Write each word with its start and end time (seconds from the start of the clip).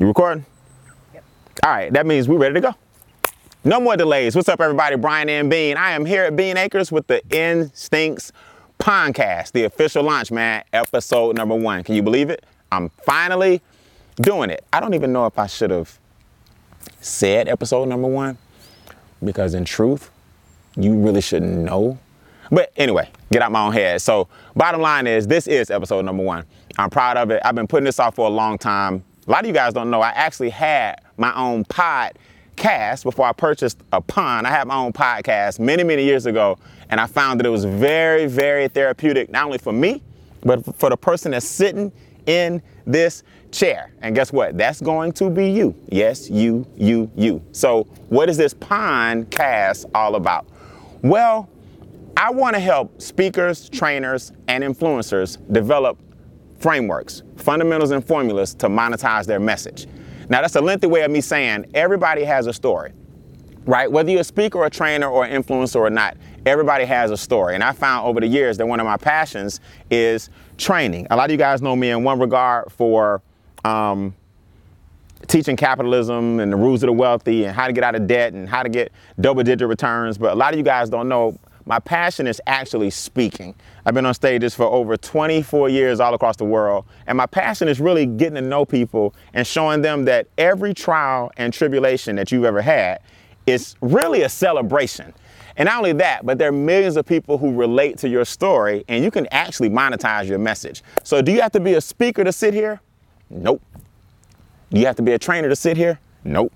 You 0.00 0.06
recording? 0.06 0.46
Yep. 1.12 1.24
All 1.64 1.70
right, 1.70 1.92
that 1.92 2.06
means 2.06 2.28
we're 2.28 2.38
ready 2.38 2.54
to 2.54 2.60
go. 2.60 2.74
No 3.64 3.80
more 3.80 3.96
delays. 3.96 4.36
What's 4.36 4.48
up, 4.48 4.60
everybody? 4.60 4.94
Brian 4.94 5.28
and 5.28 5.50
Beane. 5.50 5.76
I 5.76 5.90
am 5.90 6.04
here 6.04 6.22
at 6.22 6.36
Beane 6.36 6.56
Acres 6.56 6.92
with 6.92 7.08
the 7.08 7.20
Instincts 7.30 8.30
Podcast, 8.78 9.50
the 9.50 9.64
official 9.64 10.04
launch, 10.04 10.30
man, 10.30 10.62
episode 10.72 11.36
number 11.36 11.56
one. 11.56 11.82
Can 11.82 11.96
you 11.96 12.02
believe 12.02 12.30
it? 12.30 12.46
I'm 12.70 12.90
finally 12.90 13.60
doing 14.20 14.50
it. 14.50 14.64
I 14.72 14.78
don't 14.78 14.94
even 14.94 15.12
know 15.12 15.26
if 15.26 15.36
I 15.36 15.48
should 15.48 15.72
have 15.72 15.98
said 17.00 17.48
episode 17.48 17.88
number 17.88 18.06
one 18.06 18.38
because, 19.24 19.52
in 19.52 19.64
truth, 19.64 20.12
you 20.76 20.94
really 20.94 21.22
shouldn't 21.22 21.58
know. 21.58 21.98
But 22.52 22.72
anyway, 22.76 23.10
get 23.32 23.42
out 23.42 23.50
my 23.50 23.66
own 23.66 23.72
head. 23.72 24.00
So, 24.00 24.28
bottom 24.54 24.80
line 24.80 25.08
is, 25.08 25.26
this 25.26 25.48
is 25.48 25.72
episode 25.72 26.04
number 26.04 26.22
one. 26.22 26.44
I'm 26.78 26.88
proud 26.88 27.16
of 27.16 27.32
it. 27.32 27.42
I've 27.44 27.56
been 27.56 27.66
putting 27.66 27.84
this 27.84 27.98
off 27.98 28.14
for 28.14 28.28
a 28.28 28.30
long 28.30 28.58
time. 28.58 29.02
A 29.28 29.30
lot 29.30 29.40
of 29.40 29.46
you 29.46 29.52
guys 29.52 29.74
don't 29.74 29.90
know, 29.90 30.00
I 30.00 30.08
actually 30.08 30.48
had 30.48 31.02
my 31.18 31.34
own 31.36 31.62
podcast 31.66 33.02
before 33.02 33.26
I 33.26 33.32
purchased 33.32 33.78
a 33.92 34.00
pond. 34.00 34.46
I 34.46 34.50
had 34.50 34.66
my 34.66 34.76
own 34.76 34.94
podcast 34.94 35.60
many, 35.60 35.84
many 35.84 36.02
years 36.02 36.24
ago, 36.24 36.56
and 36.88 36.98
I 36.98 37.06
found 37.06 37.38
that 37.38 37.44
it 37.44 37.50
was 37.50 37.66
very, 37.66 38.24
very 38.24 38.68
therapeutic, 38.68 39.28
not 39.30 39.44
only 39.44 39.58
for 39.58 39.70
me, 39.70 40.02
but 40.40 40.74
for 40.76 40.88
the 40.88 40.96
person 40.96 41.32
that's 41.32 41.46
sitting 41.46 41.92
in 42.24 42.62
this 42.86 43.22
chair. 43.52 43.92
And 44.00 44.14
guess 44.14 44.32
what? 44.32 44.56
That's 44.56 44.80
going 44.80 45.12
to 45.12 45.28
be 45.28 45.50
you. 45.50 45.74
Yes, 45.90 46.30
you, 46.30 46.66
you, 46.74 47.10
you. 47.14 47.42
So, 47.52 47.82
what 48.08 48.30
is 48.30 48.38
this 48.38 48.54
podcast 48.54 49.90
all 49.94 50.14
about? 50.14 50.46
Well, 51.02 51.50
I 52.16 52.30
want 52.30 52.56
to 52.56 52.60
help 52.60 53.02
speakers, 53.02 53.68
trainers, 53.68 54.32
and 54.48 54.64
influencers 54.64 55.36
develop 55.52 55.98
frameworks, 56.58 57.22
fundamentals, 57.36 57.90
and 57.90 58.04
formulas 58.04 58.54
to 58.54 58.68
monetize 58.68 59.26
their 59.26 59.40
message. 59.40 59.86
Now, 60.28 60.42
that's 60.42 60.56
a 60.56 60.60
lengthy 60.60 60.86
way 60.86 61.02
of 61.02 61.10
me 61.10 61.20
saying 61.20 61.66
everybody 61.74 62.24
has 62.24 62.46
a 62.46 62.52
story, 62.52 62.92
right? 63.64 63.90
Whether 63.90 64.10
you're 64.10 64.20
a 64.20 64.24
speaker, 64.24 64.64
a 64.64 64.70
trainer, 64.70 65.08
or 65.08 65.24
an 65.24 65.42
influencer 65.42 65.76
or 65.76 65.90
not, 65.90 66.16
everybody 66.44 66.84
has 66.84 67.10
a 67.10 67.16
story. 67.16 67.54
And 67.54 67.64
I 67.64 67.72
found 67.72 68.06
over 68.06 68.20
the 68.20 68.26
years 68.26 68.58
that 68.58 68.66
one 68.66 68.80
of 68.80 68.86
my 68.86 68.96
passions 68.96 69.60
is 69.90 70.28
training. 70.58 71.06
A 71.10 71.16
lot 71.16 71.26
of 71.26 71.30
you 71.30 71.38
guys 71.38 71.62
know 71.62 71.76
me 71.76 71.90
in 71.90 72.04
one 72.04 72.18
regard 72.18 72.70
for 72.72 73.22
um, 73.64 74.14
teaching 75.28 75.56
capitalism 75.56 76.40
and 76.40 76.52
the 76.52 76.56
rules 76.56 76.82
of 76.82 76.88
the 76.88 76.92
wealthy 76.92 77.44
and 77.44 77.54
how 77.54 77.66
to 77.66 77.72
get 77.72 77.84
out 77.84 77.94
of 77.94 78.06
debt 78.06 78.32
and 78.32 78.48
how 78.48 78.62
to 78.62 78.68
get 78.68 78.92
double 79.20 79.42
digit 79.42 79.68
returns. 79.68 80.18
But 80.18 80.32
a 80.32 80.36
lot 80.36 80.52
of 80.52 80.58
you 80.58 80.64
guys 80.64 80.90
don't 80.90 81.08
know 81.08 81.38
my 81.68 81.78
passion 81.78 82.26
is 82.26 82.40
actually 82.46 82.88
speaking. 82.88 83.54
I've 83.84 83.92
been 83.92 84.06
on 84.06 84.14
stages 84.14 84.54
for 84.54 84.64
over 84.64 84.96
24 84.96 85.68
years 85.68 86.00
all 86.00 86.14
across 86.14 86.36
the 86.36 86.46
world, 86.46 86.86
and 87.06 87.18
my 87.18 87.26
passion 87.26 87.68
is 87.68 87.78
really 87.78 88.06
getting 88.06 88.36
to 88.36 88.40
know 88.40 88.64
people 88.64 89.14
and 89.34 89.46
showing 89.46 89.82
them 89.82 90.06
that 90.06 90.28
every 90.38 90.72
trial 90.72 91.30
and 91.36 91.52
tribulation 91.52 92.16
that 92.16 92.32
you've 92.32 92.46
ever 92.46 92.62
had 92.62 93.00
is 93.46 93.76
really 93.82 94.22
a 94.22 94.30
celebration. 94.30 95.12
And 95.58 95.66
not 95.66 95.76
only 95.76 95.92
that, 95.92 96.24
but 96.24 96.38
there 96.38 96.48
are 96.48 96.52
millions 96.52 96.96
of 96.96 97.04
people 97.04 97.36
who 97.36 97.52
relate 97.52 97.98
to 97.98 98.08
your 98.08 98.24
story, 98.24 98.82
and 98.88 99.04
you 99.04 99.10
can 99.10 99.26
actually 99.30 99.68
monetize 99.68 100.26
your 100.26 100.38
message. 100.38 100.82
So, 101.02 101.20
do 101.20 101.32
you 101.32 101.42
have 101.42 101.52
to 101.52 101.60
be 101.60 101.74
a 101.74 101.82
speaker 101.82 102.24
to 102.24 102.32
sit 102.32 102.54
here? 102.54 102.80
Nope. 103.28 103.60
Do 104.70 104.80
you 104.80 104.86
have 104.86 104.96
to 104.96 105.02
be 105.02 105.12
a 105.12 105.18
trainer 105.18 105.50
to 105.50 105.56
sit 105.56 105.76
here? 105.76 106.00
Nope. 106.24 106.50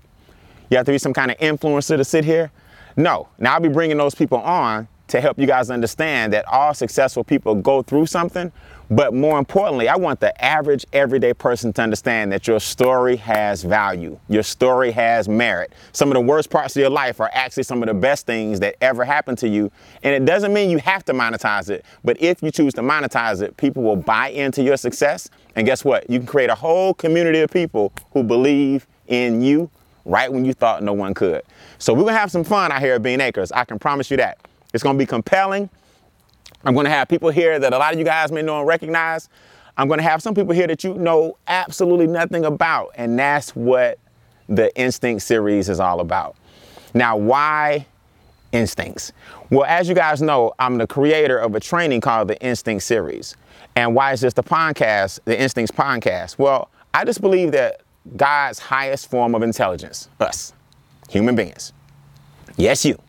You 0.71 0.77
have 0.77 0.87
to 0.87 0.91
be 0.91 0.97
some 0.97 1.13
kind 1.13 1.29
of 1.29 1.37
influencer 1.37 1.97
to 1.97 2.03
sit 2.03 2.25
here? 2.25 2.51
No. 2.97 3.27
Now, 3.37 3.53
I'll 3.53 3.59
be 3.59 3.69
bringing 3.69 3.97
those 3.97 4.15
people 4.15 4.39
on 4.39 4.87
to 5.13 5.21
help 5.21 5.37
you 5.37 5.45
guys 5.45 5.69
understand 5.69 6.33
that 6.33 6.43
all 6.47 6.73
successful 6.73 7.23
people 7.23 7.53
go 7.53 7.83
through 7.83 8.07
something. 8.07 8.51
But 8.89 9.13
more 9.13 9.37
importantly, 9.37 9.87
I 9.87 9.95
want 9.95 10.19
the 10.19 10.43
average 10.43 10.87
everyday 10.91 11.35
person 11.35 11.71
to 11.73 11.83
understand 11.83 12.31
that 12.31 12.47
your 12.47 12.59
story 12.59 13.17
has 13.17 13.61
value. 13.61 14.19
Your 14.27 14.41
story 14.41 14.89
has 14.89 15.29
merit. 15.29 15.71
Some 15.91 16.09
of 16.09 16.15
the 16.15 16.21
worst 16.21 16.49
parts 16.49 16.75
of 16.75 16.79
your 16.79 16.89
life 16.89 17.19
are 17.19 17.29
actually 17.31 17.61
some 17.61 17.83
of 17.83 17.87
the 17.89 17.93
best 17.93 18.25
things 18.25 18.59
that 18.61 18.75
ever 18.81 19.05
happened 19.05 19.37
to 19.37 19.47
you. 19.47 19.71
And 20.01 20.15
it 20.15 20.25
doesn't 20.25 20.51
mean 20.51 20.71
you 20.71 20.79
have 20.79 21.05
to 21.05 21.13
monetize 21.13 21.69
it, 21.69 21.85
but 22.03 22.19
if 22.19 22.41
you 22.41 22.49
choose 22.49 22.73
to 22.73 22.81
monetize 22.81 23.43
it, 23.43 23.55
people 23.55 23.83
will 23.83 23.95
buy 23.95 24.29
into 24.29 24.63
your 24.63 24.77
success. 24.77 25.29
And 25.55 25.67
guess 25.67 25.85
what? 25.85 26.09
You 26.09 26.17
can 26.17 26.27
create 26.27 26.49
a 26.49 26.55
whole 26.55 26.95
community 26.95 27.41
of 27.41 27.51
people 27.51 27.93
who 28.13 28.23
believe 28.23 28.87
in 29.07 29.43
you 29.43 29.69
right 30.05 30.33
when 30.33 30.43
you 30.43 30.53
thought 30.53 30.81
no 30.81 30.93
one 30.93 31.13
could. 31.13 31.43
So 31.77 31.93
we're 31.93 32.05
gonna 32.05 32.17
have 32.17 32.31
some 32.31 32.43
fun 32.43 32.71
out 32.71 32.81
here 32.81 32.95
at 32.95 33.03
Beane 33.03 33.21
Acres. 33.21 33.51
I 33.51 33.63
can 33.63 33.77
promise 33.77 34.09
you 34.09 34.17
that. 34.17 34.39
It's 34.73 34.83
going 34.83 34.97
to 34.97 35.01
be 35.01 35.05
compelling. 35.05 35.69
I'm 36.65 36.73
going 36.73 36.85
to 36.85 36.89
have 36.89 37.07
people 37.07 37.29
here 37.29 37.59
that 37.59 37.73
a 37.73 37.77
lot 37.77 37.93
of 37.93 37.99
you 37.99 38.05
guys 38.05 38.31
may 38.31 38.41
know 38.41 38.59
and 38.59 38.67
recognize. 38.67 39.29
I'm 39.77 39.87
going 39.87 39.99
to 39.99 40.03
have 40.03 40.21
some 40.21 40.35
people 40.35 40.53
here 40.53 40.67
that 40.67 40.83
you 40.83 40.93
know 40.93 41.37
absolutely 41.47 42.07
nothing 42.07 42.45
about. 42.45 42.91
And 42.95 43.17
that's 43.17 43.55
what 43.55 43.99
the 44.47 44.75
Instinct 44.77 45.23
series 45.23 45.69
is 45.69 45.79
all 45.79 45.99
about. 45.99 46.35
Now, 46.93 47.17
why 47.17 47.85
Instincts? 48.51 49.11
Well, 49.49 49.65
as 49.65 49.89
you 49.89 49.95
guys 49.95 50.21
know, 50.21 50.53
I'm 50.59 50.77
the 50.77 50.87
creator 50.87 51.37
of 51.37 51.55
a 51.55 51.59
training 51.59 52.01
called 52.01 52.27
the 52.27 52.39
Instinct 52.41 52.83
series. 52.83 53.35
And 53.75 53.95
why 53.95 54.13
is 54.13 54.21
this 54.21 54.33
the 54.33 54.43
podcast, 54.43 55.19
the 55.25 55.39
Instincts 55.39 55.71
podcast? 55.71 56.37
Well, 56.37 56.69
I 56.93 57.03
just 57.03 57.21
believe 57.21 57.51
that 57.53 57.81
God's 58.15 58.59
highest 58.59 59.09
form 59.09 59.33
of 59.33 59.41
intelligence, 59.41 60.09
us, 60.19 60.53
human 61.09 61.35
beings, 61.35 61.73
yes, 62.57 62.85
you, 62.85 62.99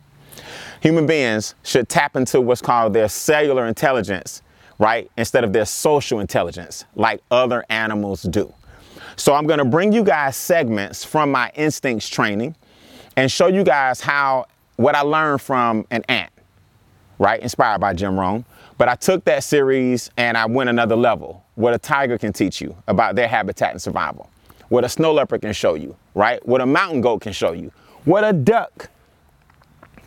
human 0.85 1.07
beings 1.07 1.55
should 1.63 1.89
tap 1.89 2.15
into 2.15 2.43
what's 2.43 2.61
called 2.61 2.93
their 2.93 3.09
cellular 3.09 3.65
intelligence, 3.67 4.43
right? 4.79 5.11
Instead 5.17 5.43
of 5.43 5.51
their 5.51 5.65
social 5.65 6.21
intelligence, 6.21 6.85
like 6.95 7.23
other 7.31 7.65
animals 7.71 8.23
do. 8.25 8.53
So 9.17 9.35
I'm 9.35 9.47
gonna 9.47 9.65
bring 9.65 9.95
you 9.95 10.05
guys 10.05 10.37
segments 10.37 11.03
from 11.03 11.33
my 11.33 11.51
instincts 11.55 12.07
training 12.07 12.55
and 13.17 13.33
show 13.33 13.47
you 13.47 13.65
guys 13.65 14.03
how 14.03 14.45
what 14.77 14.95
I 14.95 15.01
learned 15.01 15.41
from 15.41 15.87
an 15.91 16.05
ant, 16.11 16.31
right? 17.19 17.41
Inspired 17.41 17.79
by 17.81 17.95
Jim 17.95 18.21
Rohn. 18.21 18.45
But 18.77 18.89
I 18.91 18.95
took 18.95 19.25
that 19.25 19.43
series 19.43 20.11
and 20.19 20.37
I 20.37 20.45
went 20.45 20.69
another 20.69 20.97
level. 20.97 21.43
What 21.55 21.73
a 21.73 21.79
tiger 21.79 22.19
can 22.19 22.35
teach 22.35 22.61
you 22.61 22.77
about 22.89 23.15
their 23.15 23.29
habitat 23.29 23.71
and 23.71 23.81
survival. 23.81 24.29
What 24.69 24.85
a 24.85 24.91
snow 24.91 25.15
leopard 25.15 25.41
can 25.41 25.55
show 25.55 25.77
you, 25.77 25.97
right? 26.15 26.47
What 26.47 26.61
a 26.61 26.67
mountain 26.67 27.01
goat 27.01 27.23
can 27.23 27.33
show 27.33 27.53
you. 27.53 27.73
What 28.05 28.23
a 28.23 28.35
duck 28.35 28.91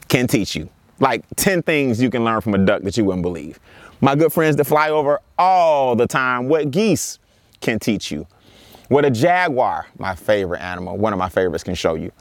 can 0.08 0.28
teach 0.28 0.56
you. 0.56 0.70
Like 1.00 1.24
10 1.36 1.64
things 1.64 2.02
you 2.02 2.10
can 2.10 2.24
learn 2.24 2.42
from 2.42 2.56
a 2.56 2.58
duck 2.58 2.82
that 2.84 2.98
you 2.98 3.06
wouldn't 3.06 3.24
believe. 3.24 3.60
My 4.02 4.16
good 4.16 4.32
friends 4.32 4.56
that 4.56 4.66
fly 4.66 4.90
over 4.90 5.20
all 5.38 5.96
the 5.96 6.08
time, 6.08 6.50
what 6.50 6.72
geese 6.72 7.20
can 7.62 7.80
teach 7.80 8.12
you. 8.12 8.28
What 8.90 9.06
a 9.06 9.12
jaguar, 9.12 9.88
my 9.98 10.16
favorite 10.16 10.62
animal, 10.62 10.98
one 10.98 11.14
of 11.14 11.20
my 11.20 11.30
favorites, 11.30 11.64
can 11.64 11.76
show 11.76 11.96
you. 11.96 12.12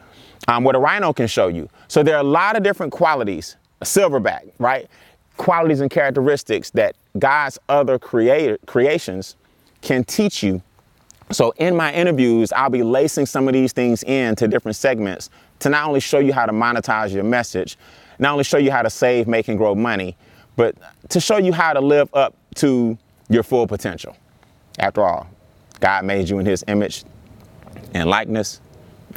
Um, 0.48 0.64
what 0.64 0.74
a 0.74 0.78
rhino 0.78 1.12
can 1.12 1.26
show 1.26 1.48
you. 1.48 1.68
So 1.88 2.02
there 2.02 2.16
are 2.16 2.20
a 2.20 2.24
lot 2.24 2.56
of 2.56 2.62
different 2.62 2.92
qualities, 2.92 3.56
a 3.80 3.84
silverback, 3.84 4.50
right? 4.58 4.88
Qualities 5.36 5.80
and 5.80 5.90
characteristics 5.90 6.70
that 6.70 6.96
God's 7.18 7.58
other 7.68 7.98
creator, 7.98 8.58
creations 8.66 9.36
can 9.80 10.04
teach 10.04 10.42
you. 10.42 10.62
So 11.30 11.52
in 11.56 11.76
my 11.76 11.92
interviews, 11.92 12.52
I'll 12.52 12.70
be 12.70 12.82
lacing 12.82 13.26
some 13.26 13.48
of 13.48 13.52
these 13.52 13.72
things 13.72 14.02
into 14.04 14.48
different 14.48 14.76
segments 14.76 15.30
to 15.60 15.68
not 15.68 15.86
only 15.86 16.00
show 16.00 16.18
you 16.18 16.32
how 16.32 16.46
to 16.46 16.52
monetize 16.52 17.12
your 17.12 17.24
message, 17.24 17.76
not 18.18 18.32
only 18.32 18.44
show 18.44 18.58
you 18.58 18.70
how 18.70 18.82
to 18.82 18.90
save, 18.90 19.26
make, 19.26 19.48
and 19.48 19.58
grow 19.58 19.74
money, 19.74 20.16
but 20.56 20.74
to 21.10 21.20
show 21.20 21.36
you 21.36 21.52
how 21.52 21.72
to 21.72 21.80
live 21.80 22.08
up 22.14 22.34
to 22.56 22.96
your 23.28 23.42
full 23.42 23.66
potential. 23.66 24.16
After 24.78 25.02
all, 25.02 25.26
God 25.80 26.04
made 26.04 26.28
you 26.28 26.38
in 26.38 26.46
his 26.46 26.64
image 26.68 27.04
and 27.92 28.08
likeness, 28.08 28.60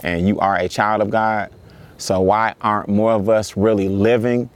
and 0.03 0.27
you 0.27 0.39
are 0.39 0.57
a 0.57 0.67
child 0.67 1.01
of 1.01 1.09
God. 1.09 1.51
So 1.97 2.21
why 2.21 2.55
aren't 2.61 2.89
more 2.89 3.11
of 3.11 3.29
us 3.29 3.57
really 3.57 3.89
living 3.89 4.49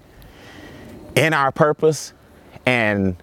in 1.16 1.34
our 1.34 1.52
purpose 1.52 2.14
and 2.66 3.16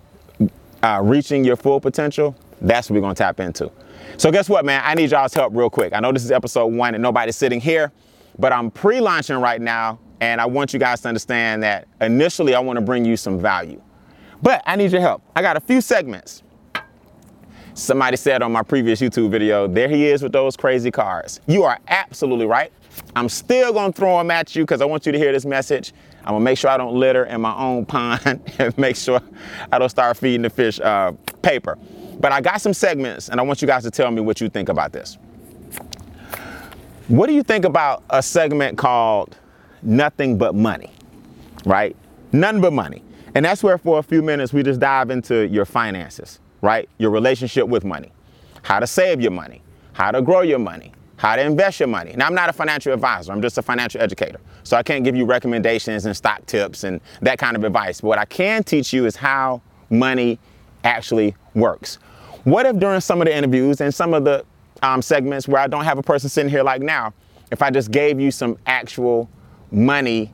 uh, 0.82 1.00
reaching 1.02 1.44
your 1.44 1.56
full 1.56 1.80
potential? 1.80 2.36
That's 2.60 2.90
what 2.90 2.96
we're 2.96 3.00
gonna 3.00 3.14
tap 3.14 3.40
into. 3.40 3.70
So 4.16 4.30
guess 4.30 4.48
what, 4.48 4.64
man? 4.64 4.82
I 4.84 4.94
need 4.94 5.10
y'all's 5.10 5.32
help 5.32 5.54
real 5.54 5.70
quick. 5.70 5.94
I 5.94 6.00
know 6.00 6.12
this 6.12 6.24
is 6.24 6.30
episode 6.30 6.66
one 6.66 6.94
and 6.94 7.02
nobody's 7.02 7.36
sitting 7.36 7.60
here, 7.60 7.92
but 8.40 8.52
I'm 8.52 8.70
pre-launching 8.70 9.36
right 9.36 9.60
now 9.60 9.98
and 10.20 10.40
I 10.40 10.46
want 10.46 10.72
you 10.72 10.80
guys 10.80 11.02
to 11.02 11.08
understand 11.08 11.62
that 11.62 11.86
initially 12.00 12.54
I 12.54 12.60
want 12.60 12.78
to 12.78 12.80
bring 12.84 13.04
you 13.04 13.16
some 13.16 13.38
value. 13.38 13.80
But 14.42 14.62
I 14.64 14.76
need 14.76 14.92
your 14.92 15.02
help. 15.02 15.22
I 15.36 15.42
got 15.42 15.56
a 15.56 15.60
few 15.60 15.80
segments. 15.82 16.42
Somebody 17.74 18.16
said 18.16 18.42
on 18.42 18.50
my 18.50 18.62
previous 18.62 19.00
YouTube 19.00 19.30
video, 19.30 19.66
there 19.68 19.88
he 19.88 20.06
is 20.06 20.22
with 20.22 20.32
those 20.32 20.56
crazy 20.56 20.90
cars. 20.90 21.40
You 21.46 21.64
are 21.64 21.78
absolutely 21.88 22.46
right. 22.46 22.72
I'm 23.14 23.28
still 23.28 23.72
gonna 23.72 23.92
throw 23.92 24.18
them 24.18 24.30
at 24.30 24.56
you 24.56 24.64
because 24.64 24.80
I 24.80 24.86
want 24.86 25.06
you 25.06 25.12
to 25.12 25.18
hear 25.18 25.32
this 25.32 25.44
message. 25.44 25.92
I'm 26.24 26.34
gonna 26.34 26.44
make 26.44 26.58
sure 26.58 26.70
I 26.70 26.76
don't 26.76 26.94
litter 26.94 27.24
in 27.24 27.40
my 27.40 27.54
own 27.54 27.86
pond 27.86 28.42
and 28.58 28.76
make 28.76 28.96
sure 28.96 29.20
I 29.70 29.78
don't 29.78 29.88
start 29.88 30.16
feeding 30.16 30.42
the 30.42 30.50
fish 30.50 30.80
uh, 30.80 31.12
paper. 31.42 31.78
But 32.18 32.32
I 32.32 32.40
got 32.40 32.60
some 32.60 32.74
segments 32.74 33.28
and 33.28 33.38
I 33.38 33.42
want 33.42 33.62
you 33.62 33.68
guys 33.68 33.82
to 33.84 33.90
tell 33.90 34.10
me 34.10 34.20
what 34.20 34.40
you 34.40 34.48
think 34.48 34.68
about 34.68 34.92
this. 34.92 35.18
What 37.10 37.26
do 37.26 37.32
you 37.32 37.42
think 37.42 37.64
about 37.64 38.04
a 38.08 38.22
segment 38.22 38.78
called 38.78 39.36
Nothing 39.82 40.38
But 40.38 40.54
Money? 40.54 40.92
Right? 41.66 41.96
None 42.30 42.60
but 42.60 42.72
money. 42.72 43.02
And 43.34 43.44
that's 43.44 43.64
where 43.64 43.78
for 43.78 43.98
a 43.98 44.02
few 44.04 44.22
minutes 44.22 44.52
we 44.52 44.62
just 44.62 44.78
dive 44.78 45.10
into 45.10 45.48
your 45.48 45.64
finances, 45.64 46.38
right? 46.62 46.88
Your 46.98 47.10
relationship 47.10 47.66
with 47.66 47.84
money, 47.84 48.12
how 48.62 48.78
to 48.78 48.86
save 48.86 49.20
your 49.20 49.32
money, 49.32 49.60
how 49.92 50.12
to 50.12 50.22
grow 50.22 50.42
your 50.42 50.60
money, 50.60 50.92
how 51.16 51.34
to 51.34 51.42
invest 51.42 51.80
your 51.80 51.88
money. 51.88 52.14
Now, 52.16 52.28
I'm 52.28 52.34
not 52.34 52.48
a 52.48 52.52
financial 52.52 52.92
advisor, 52.92 53.32
I'm 53.32 53.42
just 53.42 53.58
a 53.58 53.62
financial 53.62 54.00
educator. 54.00 54.38
So 54.62 54.76
I 54.76 54.84
can't 54.84 55.02
give 55.02 55.16
you 55.16 55.24
recommendations 55.24 56.06
and 56.06 56.16
stock 56.16 56.46
tips 56.46 56.84
and 56.84 57.00
that 57.22 57.40
kind 57.40 57.56
of 57.56 57.64
advice. 57.64 58.02
But 58.02 58.06
what 58.06 58.18
I 58.20 58.24
can 58.24 58.62
teach 58.62 58.92
you 58.92 59.06
is 59.06 59.16
how 59.16 59.62
money 59.90 60.38
actually 60.84 61.34
works. 61.54 61.98
What 62.44 62.66
if 62.66 62.78
during 62.78 63.00
some 63.00 63.20
of 63.20 63.26
the 63.26 63.36
interviews 63.36 63.80
and 63.80 63.92
some 63.92 64.14
of 64.14 64.22
the 64.22 64.44
um, 64.82 65.02
segments 65.02 65.48
where 65.48 65.60
I 65.60 65.66
don't 65.66 65.84
have 65.84 65.98
a 65.98 66.02
person 66.02 66.28
sitting 66.28 66.50
here 66.50 66.62
like 66.62 66.82
now, 66.82 67.12
if 67.50 67.62
I 67.62 67.70
just 67.70 67.90
gave 67.90 68.20
you 68.20 68.30
some 68.30 68.58
actual 68.66 69.28
money 69.70 70.32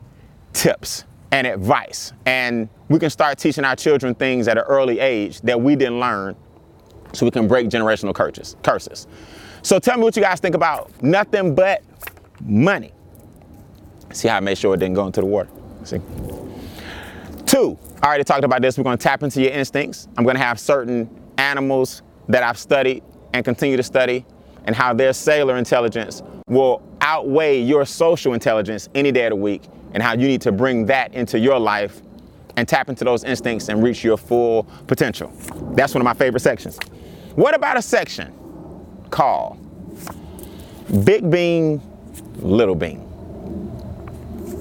tips 0.53 1.05
and 1.33 1.47
advice, 1.47 2.13
and 2.25 2.69
we 2.89 2.99
can 2.99 3.11
start 3.11 3.39
teaching 3.39 3.65
our 3.65 3.77
children 3.77 4.15
things 4.15 4.49
at 4.49 4.59
an 4.59 4.65
early 4.65 5.01
age 5.01 5.41
that 5.43 5.61
we 5.61 5.77
didn't 5.77 6.01
learn 6.01 6.37
so 7.13 7.27
we 7.27 7.31
can 7.31 7.49
break 7.49 7.69
generational 7.69 8.15
curses. 8.15 8.57
curses. 8.63 9.07
So 9.63 9.79
tell 9.79 9.97
me 9.97 10.05
what 10.05 10.15
you 10.17 10.23
guys 10.23 10.39
think 10.41 10.55
about 10.55 11.03
nothing 11.03 11.55
but 11.55 11.83
money. 12.41 12.93
See 14.13 14.29
how 14.29 14.37
I 14.37 14.41
made 14.41 14.57
sure 14.57 14.75
it 14.75 14.79
didn't 14.79 14.95
go 14.95 15.07
into 15.07 15.21
the 15.21 15.27
water. 15.27 15.51
See? 15.83 16.01
Two, 17.47 17.79
I 18.03 18.07
already 18.07 18.25
talked 18.25 18.45
about 18.45 18.63
this. 18.63 18.79
We're 18.79 18.85
going 18.85 18.99
to 18.99 19.03
tap 19.03 19.23
into 19.23 19.43
your 19.43 19.53
instincts. 19.53 20.09
I'm 20.17 20.25
going 20.25 20.37
to 20.37 20.43
have 20.43 20.61
certain 20.61 21.09
animals 21.39 22.03
that 22.29 22.43
I've 22.43 22.59
studied 22.59 23.03
and 23.33 23.45
continue 23.45 23.77
to 23.77 23.83
study 23.83 24.25
and 24.67 24.75
how 24.75 24.93
their 24.93 25.13
cellular 25.13 25.57
intelligence 25.57 26.23
will 26.49 26.83
outweigh 27.01 27.61
your 27.61 27.85
social 27.85 28.35
intelligence 28.35 28.89
any 28.95 29.13
day 29.13 29.27
of 29.27 29.31
the 29.31 29.37
week 29.37 29.63
and 29.95 30.03
how 30.03 30.13
you 30.13 30.29
need 30.29 30.41
to 30.43 30.53
bring 30.53 30.87
that 30.87 31.15
into 31.15 31.39
your 31.39 31.59
life 31.59 32.03
and 32.57 32.67
tap 32.67 32.89
into 32.89 33.05
those 33.05 33.25
instincts 33.25 33.69
and 33.69 33.83
reach 33.83 34.03
your 34.03 34.17
full 34.17 34.65
potential. 34.87 35.33
That's 35.75 35.95
one 35.95 36.01
of 36.01 36.05
my 36.05 36.15
favorite 36.15 36.41
sections. 36.41 36.79
What 37.35 37.55
about 37.55 37.77
a 37.77 37.83
section 37.83 38.33
called 39.11 39.59
Big 41.05 41.31
Beane, 41.31 41.81
Little 42.37 42.75
Beane? 42.75 43.03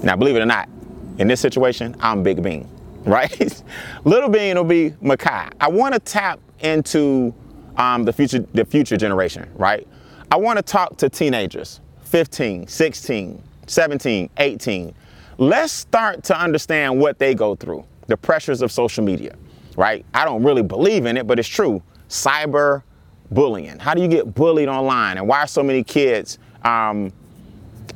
Now, 0.03 0.15
believe 0.15 0.35
it 0.35 0.41
or 0.41 0.45
not, 0.45 0.69
in 1.17 1.27
this 1.27 1.39
situation, 1.39 1.95
I'm 1.99 2.21
Big 2.21 2.43
Beane, 2.43 2.69
right? 3.05 3.63
little 4.03 4.29
Beane 4.29 4.57
will 4.57 4.65
be 4.65 4.91
Makai. 5.01 5.51
I 5.59 5.69
want 5.69 5.93
to 5.93 5.99
tap 5.99 6.39
into 6.59 7.33
um, 7.77 8.03
the 8.03 8.13
future, 8.13 8.39
the 8.53 8.65
future 8.65 8.97
generation, 8.97 9.49
right? 9.55 9.87
I 10.31 10.37
want 10.37 10.57
to 10.57 10.63
talk 10.63 10.97
to 10.97 11.09
teenagers, 11.09 11.81
15, 12.03 12.67
16, 12.67 13.43
17, 13.67 14.29
18. 14.37 14.95
Let's 15.37 15.73
start 15.73 16.23
to 16.25 16.39
understand 16.39 16.99
what 16.99 17.19
they 17.19 17.35
go 17.35 17.55
through, 17.55 17.85
the 18.07 18.17
pressures 18.17 18.61
of 18.61 18.71
social 18.71 19.03
media, 19.03 19.35
right? 19.75 20.05
I 20.13 20.25
don't 20.25 20.43
really 20.43 20.63
believe 20.63 21.05
in 21.05 21.17
it, 21.17 21.27
but 21.27 21.39
it's 21.39 21.47
true. 21.47 21.81
Cyber 22.09 22.83
bullying. 23.31 23.79
How 23.79 23.93
do 23.93 24.01
you 24.01 24.07
get 24.07 24.33
bullied 24.33 24.69
online? 24.69 25.17
And 25.17 25.27
why 25.27 25.41
are 25.41 25.47
so 25.47 25.63
many 25.63 25.83
kids 25.83 26.39
um, 26.63 27.11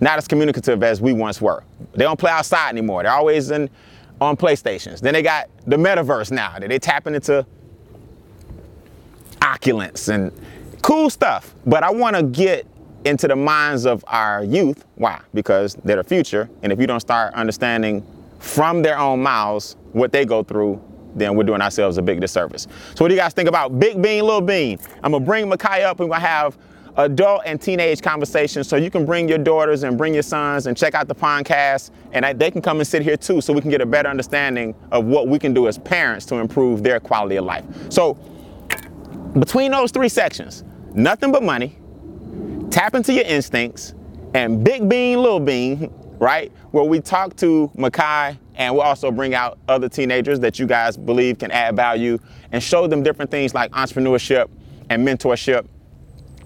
not 0.02 0.18
as 0.18 0.28
communicative 0.28 0.84
as 0.84 1.02
we 1.02 1.14
once 1.14 1.42
were? 1.42 1.64
They 1.94 2.04
don't 2.04 2.20
play 2.20 2.32
outside 2.32 2.70
anymore. 2.70 3.04
They're 3.04 3.12
always 3.12 3.52
in 3.52 3.70
on 4.22 4.36
PlayStations. 4.36 5.00
Then 5.00 5.14
they 5.14 5.22
got 5.22 5.50
the 5.66 5.78
metaverse 5.78 6.32
now 6.32 6.60
that 6.60 6.68
they 6.68 6.80
tapping 6.80 7.16
into 7.16 7.46
Oculus 9.42 10.10
and 10.10 10.32
cool 10.90 11.08
stuff. 11.08 11.54
But 11.68 11.84
I 11.84 11.92
want 11.92 12.16
to 12.16 12.24
get 12.24 12.66
into 13.06 13.28
the 13.28 13.36
minds 13.36 13.86
of 13.86 14.04
our 14.08 14.44
youth. 14.44 14.86
Why? 14.96 15.22
Because 15.36 15.76
they're 15.84 15.98
the 15.98 16.04
future. 16.04 16.50
And 16.64 16.72
if 16.74 16.80
you 16.80 16.88
don't 16.88 17.00
start 17.00 17.32
understanding 17.36 18.04
from 18.40 18.82
their 18.82 18.98
own 18.98 19.22
mouths 19.22 19.76
what 19.92 20.12
they 20.12 20.26
go 20.26 20.42
through, 20.42 20.82
then 21.14 21.36
we're 21.36 21.44
doing 21.44 21.62
ourselves 21.62 22.00
a 22.00 22.02
big 22.02 22.20
disservice. 22.20 22.68
So 22.96 23.06
what 23.06 23.10
do 23.10 23.14
you 23.14 23.20
guys 23.20 23.34
think 23.34 23.48
about 23.48 23.80
Big 23.80 24.02
Beane, 24.02 24.24
Little 24.24 24.42
Beane? 24.42 24.80
I'm 25.04 25.12
gonna 25.12 25.24
bring 25.24 25.46
Makai 25.46 25.84
up 25.84 26.00
we're 26.00 26.08
gonna 26.08 26.22
have 26.22 26.58
adult 26.98 27.44
and 27.46 27.62
teenage 27.62 28.02
conversations 28.02 28.68
so 28.68 28.76
you 28.76 28.90
can 28.90 29.06
bring 29.06 29.30
your 29.30 29.38
daughters 29.38 29.84
and 29.84 29.96
bring 29.96 30.16
your 30.16 30.24
sons 30.24 30.66
and 30.66 30.76
check 30.76 30.96
out 30.96 31.08
the 31.08 31.16
podcast 31.16 31.92
and 32.14 32.26
they 32.40 32.50
can 32.50 32.64
come 32.64 32.80
and 32.80 32.88
sit 32.88 33.04
here 33.04 33.16
too 33.16 33.42
so 33.42 33.54
we 33.54 33.62
can 33.62 33.70
get 33.70 33.80
a 33.80 33.86
better 33.86 34.10
understanding 34.10 34.74
of 34.92 35.06
what 35.06 35.28
we 35.28 35.38
can 35.38 35.54
do 35.54 35.68
as 35.68 35.78
parents 35.78 36.26
to 36.26 36.38
improve 36.38 36.82
their 36.82 37.00
quality 37.00 37.36
of 37.36 37.46
life. 37.46 37.64
So 37.90 38.16
between 39.38 39.72
those 39.72 39.92
three 39.92 40.10
sections, 40.10 40.64
nothing 41.00 41.32
but 41.32 41.44
money, 41.44 41.78
tap 42.70 42.94
into 42.94 43.14
your 43.14 43.26
instincts, 43.26 43.94
and 44.34 44.64
Big 44.64 44.88
Beane, 44.88 45.22
Little 45.22 45.40
Beane, 45.40 45.92
right? 46.20 46.52
Where 46.72 46.84
we 46.84 47.00
talk 47.00 47.36
to 47.38 47.72
Makai 47.76 48.38
and 48.56 48.74
we'll 48.74 48.84
also 48.84 49.10
bring 49.10 49.34
out 49.34 49.58
other 49.70 49.88
teenagers 49.88 50.40
that 50.42 50.60
you 50.60 50.68
guys 50.68 50.98
believe 50.98 51.40
can 51.40 51.50
add 51.50 51.76
value 51.76 52.20
and 52.52 52.62
show 52.62 52.88
them 52.88 53.02
different 53.02 53.32
things 53.32 53.54
like 53.54 53.72
entrepreneurship 53.72 54.50
and 54.90 55.08
mentorship. 55.08 55.66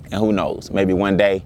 And 0.06 0.14
who 0.14 0.32
knows, 0.32 0.70
maybe 0.70 0.94
one 0.94 1.18
day 1.18 1.44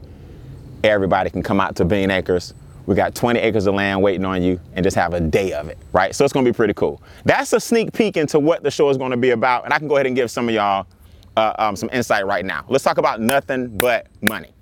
everybody 0.84 1.30
can 1.30 1.42
come 1.42 1.62
out 1.62 1.78
to 1.78 1.86
Beane 1.86 2.12
Acres. 2.12 2.54
We 2.86 2.96
got 2.96 3.16
20 3.16 3.40
acres 3.40 3.66
of 3.66 3.76
land 3.76 4.02
waiting 4.02 4.26
on 4.26 4.42
you 4.44 4.60
and 4.74 4.84
just 4.84 4.96
have 4.96 5.14
a 5.14 5.22
day 5.22 5.54
of 5.54 5.70
it, 5.70 5.78
right? 5.94 6.14
So 6.14 6.24
it's 6.24 6.34
gonna 6.34 6.46
be 6.46 6.54
pretty 6.54 6.74
cool. 6.74 7.02
That's 7.24 7.54
a 7.54 7.60
sneak 7.60 7.94
peek 7.94 8.18
into 8.18 8.40
what 8.40 8.64
the 8.64 8.72
show 8.72 8.90
is 8.90 8.98
gonna 8.98 9.18
be 9.18 9.32
about. 9.32 9.66
And 9.66 9.74
I 9.74 9.80
can 9.80 9.88
go 9.88 9.96
ahead 9.96 10.06
and 10.06 10.16
give 10.16 10.30
some 10.30 10.50
of 10.50 10.56
y'all 10.56 10.86
uh, 11.38 11.54
um, 11.60 11.76
some 11.76 11.90
insight 11.94 12.26
right 12.26 12.44
now. 12.44 12.66
Let's 12.68 12.84
talk 12.84 12.98
about 12.98 13.22
nothing 13.22 13.78
but 13.78 14.08
money. 14.22 14.54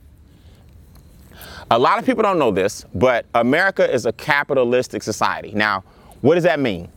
A 1.72 1.80
lot 1.80 1.98
of 1.98 2.06
people 2.06 2.22
don't 2.22 2.38
know 2.38 2.52
this, 2.52 2.86
but 2.94 3.26
America 3.34 3.92
is 3.92 4.06
a 4.06 4.12
capitalistic 4.12 5.02
society. 5.02 5.52
Now, 5.54 5.84
what 6.22 6.36
does 6.36 6.44
that 6.44 6.60
mean? 6.60 6.90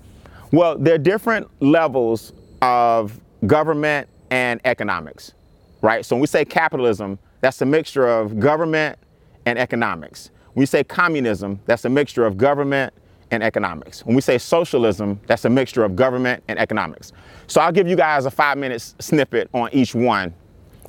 Well, 0.52 0.76
there 0.76 0.94
are 0.94 0.98
different 0.98 1.48
levels 1.62 2.32
of 2.60 3.18
government 3.46 4.08
and 4.30 4.60
economics, 4.64 5.32
right? 5.80 6.04
So 6.04 6.16
when 6.16 6.20
we 6.20 6.26
say 6.26 6.44
capitalism, 6.44 7.18
that's 7.40 7.62
a 7.62 7.66
mixture 7.66 8.08
of 8.08 8.40
government 8.40 8.98
and 9.46 9.58
economics. 9.58 10.30
When 10.54 10.62
we 10.62 10.66
say 10.66 10.82
communism, 10.82 11.60
that's 11.66 11.84
a 11.84 11.88
mixture 11.88 12.26
of 12.26 12.36
government 12.36 12.92
and 13.30 13.42
economics. 13.42 14.04
When 14.04 14.14
we 14.14 14.22
say 14.22 14.38
socialism, 14.38 15.20
that's 15.26 15.44
a 15.44 15.50
mixture 15.50 15.84
of 15.84 15.96
government 15.96 16.42
and 16.48 16.58
economics. 16.58 17.12
So 17.46 17.60
I'll 17.60 17.72
give 17.72 17.88
you 17.88 17.96
guys 17.96 18.26
a 18.26 18.30
five 18.30 18.58
minute 18.58 18.80
snippet 18.98 19.50
on 19.52 19.70
each 19.72 19.94
one, 19.94 20.34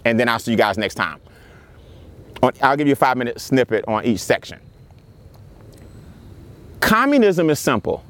and 0.06 0.19
then 0.19 0.30
I'll 0.30 0.39
see 0.39 0.51
you 0.51 0.57
guys 0.57 0.77
next 0.77 0.95
time. 0.95 1.19
I'll 2.62 2.77
give 2.77 2.88
you 2.88 2.94
a 2.94 2.97
five 2.97 3.18
minute 3.18 3.39
snippet 3.39 3.86
on 3.88 4.06
each 4.06 4.21
section. 4.21 4.59
Communism 6.80 7.50
is 7.50 7.59
simple. 7.59 8.03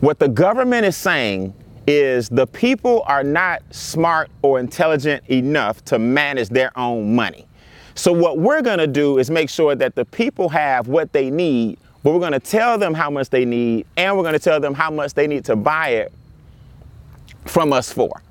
What 0.00 0.18
the 0.18 0.28
government 0.28 0.86
is 0.86 0.96
saying 0.96 1.52
is 1.88 2.28
the 2.28 2.46
people 2.46 3.02
are 3.06 3.24
not 3.24 3.62
smart 3.70 4.30
or 4.42 4.60
intelligent 4.60 5.24
enough 5.28 5.84
to 5.86 5.98
manage 5.98 6.50
their 6.50 6.76
own 6.78 7.14
money. 7.14 7.46
So 7.94 8.12
what 8.12 8.38
we're 8.38 8.62
going 8.62 8.78
to 8.78 8.86
do 8.86 9.18
is 9.18 9.30
make 9.30 9.50
sure 9.50 9.74
that 9.74 9.96
the 9.96 10.04
people 10.04 10.48
have 10.50 10.86
what 10.86 11.12
they 11.12 11.30
need, 11.30 11.78
but 12.02 12.12
we're 12.12 12.20
going 12.20 12.32
to 12.32 12.40
tell 12.40 12.78
them 12.78 12.94
how 12.94 13.10
much 13.10 13.30
they 13.30 13.44
need 13.44 13.86
and 13.96 14.16
we're 14.16 14.22
going 14.22 14.34
to 14.34 14.38
tell 14.38 14.60
them 14.60 14.74
how 14.74 14.90
much 14.90 15.14
they 15.14 15.26
need 15.26 15.44
to 15.46 15.56
buy 15.56 15.88
it 15.90 16.12
from 17.44 17.72
us 17.72 17.92
for. 17.92 18.22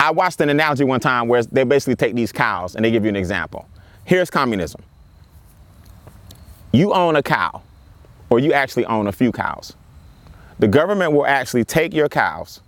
I 0.00 0.10
watched 0.10 0.40
an 0.40 0.48
analogy 0.48 0.84
one 0.84 1.00
time 1.00 1.28
where 1.28 1.42
they 1.42 1.64
basically 1.64 1.96
take 1.96 2.14
these 2.14 2.32
cows 2.32 2.76
and 2.76 2.84
they 2.84 2.90
give 2.90 3.04
you 3.04 3.08
an 3.08 3.16
example. 3.16 3.68
Here's 4.04 4.30
communism. 4.30 4.82
You 6.72 6.92
own 6.92 7.16
a 7.16 7.22
cow 7.22 7.62
or 8.30 8.38
you 8.38 8.52
actually 8.52 8.84
own 8.86 9.06
a 9.06 9.12
few 9.12 9.32
cows 9.32 9.74
the 10.58 10.68
government 10.68 11.12
will 11.12 11.26
actually 11.26 11.64
take 11.64 11.94
your 11.94 12.08
cows, 12.08 12.60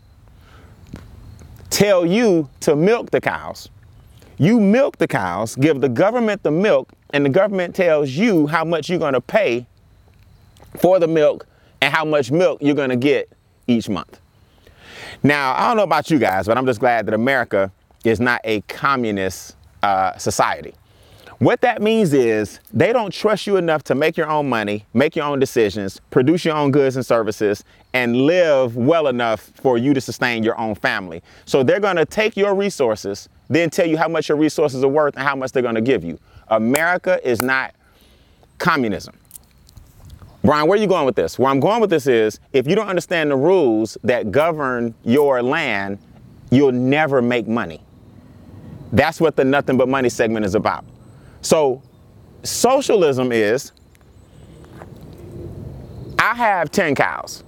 tell 1.70 2.06
you 2.06 2.48
to 2.60 2.76
milk 2.76 3.10
the 3.10 3.20
cows. 3.20 3.68
You 4.38 4.58
milk 4.60 4.96
the 4.98 5.08
cows, 5.08 5.56
give 5.56 5.80
the 5.80 5.88
government 5.88 6.42
the 6.42 6.50
milk, 6.50 6.92
and 7.10 7.24
the 7.24 7.30
government 7.30 7.74
tells 7.74 8.10
you 8.10 8.46
how 8.46 8.64
much 8.64 8.88
you're 8.88 8.98
going 8.98 9.14
to 9.14 9.20
pay 9.20 9.66
for 10.78 10.98
the 10.98 11.08
milk 11.08 11.46
and 11.80 11.92
how 11.92 12.04
much 12.04 12.30
milk 12.30 12.60
you're 12.62 12.74
going 12.74 12.90
to 12.90 12.96
get 12.96 13.30
each 13.66 13.88
month. 13.88 14.20
Now, 15.22 15.54
I 15.54 15.68
don't 15.68 15.76
know 15.76 15.82
about 15.82 16.10
you 16.10 16.18
guys, 16.18 16.46
but 16.46 16.56
I'm 16.56 16.66
just 16.66 16.80
glad 16.80 17.06
that 17.06 17.14
America 17.14 17.70
is 18.04 18.20
not 18.20 18.40
a 18.44 18.60
communist 18.62 19.56
uh, 19.82 20.16
society. 20.16 20.74
What 21.38 21.62
that 21.62 21.80
means 21.80 22.12
is 22.12 22.60
they 22.70 22.92
don't 22.92 23.10
trust 23.10 23.46
you 23.46 23.56
enough 23.56 23.82
to 23.84 23.94
make 23.94 24.18
your 24.18 24.28
own 24.28 24.46
money, 24.46 24.84
make 24.92 25.16
your 25.16 25.24
own 25.24 25.38
decisions, 25.38 25.98
produce 26.10 26.44
your 26.44 26.54
own 26.54 26.70
goods 26.70 26.96
and 26.96 27.06
services, 27.06 27.64
and 27.94 28.14
live 28.14 28.76
well 28.76 29.06
enough 29.06 29.50
for 29.54 29.78
you 29.78 29.94
to 29.94 30.02
sustain 30.02 30.42
your 30.42 30.58
own 30.60 30.74
family. 30.74 31.22
So 31.46 31.62
they're 31.62 31.80
to 31.96 32.04
take 32.04 32.36
your 32.36 32.54
resources, 32.54 33.30
then 33.48 33.70
tell 33.70 33.86
you 33.86 33.96
how 33.96 34.06
much 34.06 34.28
your 34.28 34.36
resources 34.36 34.84
are 34.84 34.88
worth 34.88 35.16
and 35.16 35.26
how 35.26 35.34
much 35.34 35.52
they're 35.52 35.62
to 35.76 35.80
give 35.80 36.04
you. 36.04 36.18
America 36.48 37.18
is 37.26 37.40
not 37.40 37.74
communism. 38.58 39.14
Brian, 40.42 40.66
where 40.66 40.78
are 40.78 40.80
you 40.80 40.88
going 40.88 41.04
with 41.04 41.16
this? 41.16 41.38
Where 41.38 41.50
I'm 41.50 41.60
going 41.60 41.80
with 41.80 41.90
this 41.90 42.06
is 42.06 42.40
if 42.52 42.66
you 42.66 42.74
don't 42.74 42.88
understand 42.88 43.30
the 43.30 43.36
rules 43.36 43.98
that 44.04 44.32
govern 44.32 44.94
your 45.04 45.42
land, 45.42 45.98
you'll 46.50 46.72
never 46.72 47.20
make 47.20 47.46
money. 47.46 47.82
That's 48.92 49.20
what 49.20 49.36
the 49.36 49.44
nothing 49.44 49.76
but 49.76 49.88
money 49.88 50.08
segment 50.08 50.46
is 50.46 50.54
about. 50.54 50.84
So 51.42 51.82
socialism 52.42 53.32
is 53.32 53.72
I 56.18 56.34
have 56.34 56.70
10 56.70 56.94
cows. 56.94 57.44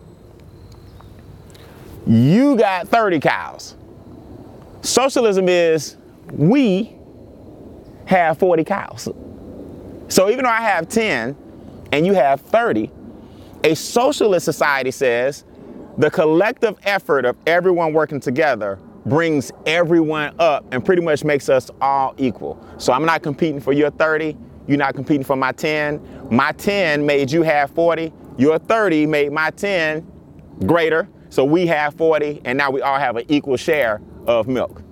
You 2.06 2.56
got 2.56 2.88
30 2.88 3.20
cows. 3.20 3.74
Socialism 4.82 5.48
is 5.48 5.96
we 6.32 6.94
have 8.06 8.38
40 8.38 8.64
cows. 8.64 9.08
So 10.08 10.30
even 10.30 10.44
though 10.44 10.50
I 10.50 10.60
have 10.60 10.88
10 10.88 11.36
and 11.92 12.06
you 12.06 12.14
have 12.14 12.40
30, 12.40 12.90
a 13.64 13.74
socialist 13.74 14.44
society 14.44 14.90
says 14.90 15.44
the 15.98 16.10
collective 16.10 16.76
effort 16.84 17.24
of 17.24 17.36
everyone 17.46 17.92
working 17.92 18.18
together 18.18 18.78
brings 19.04 19.52
everyone 19.66 20.34
up 20.38 20.64
and 20.72 20.84
pretty 20.84 21.02
much 21.02 21.22
makes 21.22 21.48
us 21.48 21.70
all 21.80 22.14
equal. 22.16 22.58
So 22.78 22.92
I'm 22.92 23.04
not 23.04 23.22
competing 23.22 23.60
for 23.60 23.72
your 23.72 23.90
30, 23.90 24.36
you're 24.66 24.78
not 24.78 24.94
competing 24.94 25.24
for 25.24 25.36
my 25.36 25.52
10. 25.52 26.28
My 26.30 26.52
10 26.52 27.04
made 27.04 27.30
you 27.30 27.42
have 27.42 27.70
40, 27.72 28.12
your 28.38 28.58
30 28.58 29.06
made 29.06 29.32
my 29.32 29.50
10 29.50 30.06
greater. 30.66 31.08
So 31.30 31.44
we 31.44 31.66
have 31.66 31.94
40 31.94 32.42
and 32.44 32.56
now 32.56 32.70
we 32.70 32.80
all 32.80 32.98
have 32.98 33.16
an 33.16 33.24
equal 33.28 33.56
share 33.56 34.00
of 34.26 34.48
milk. 34.48 34.82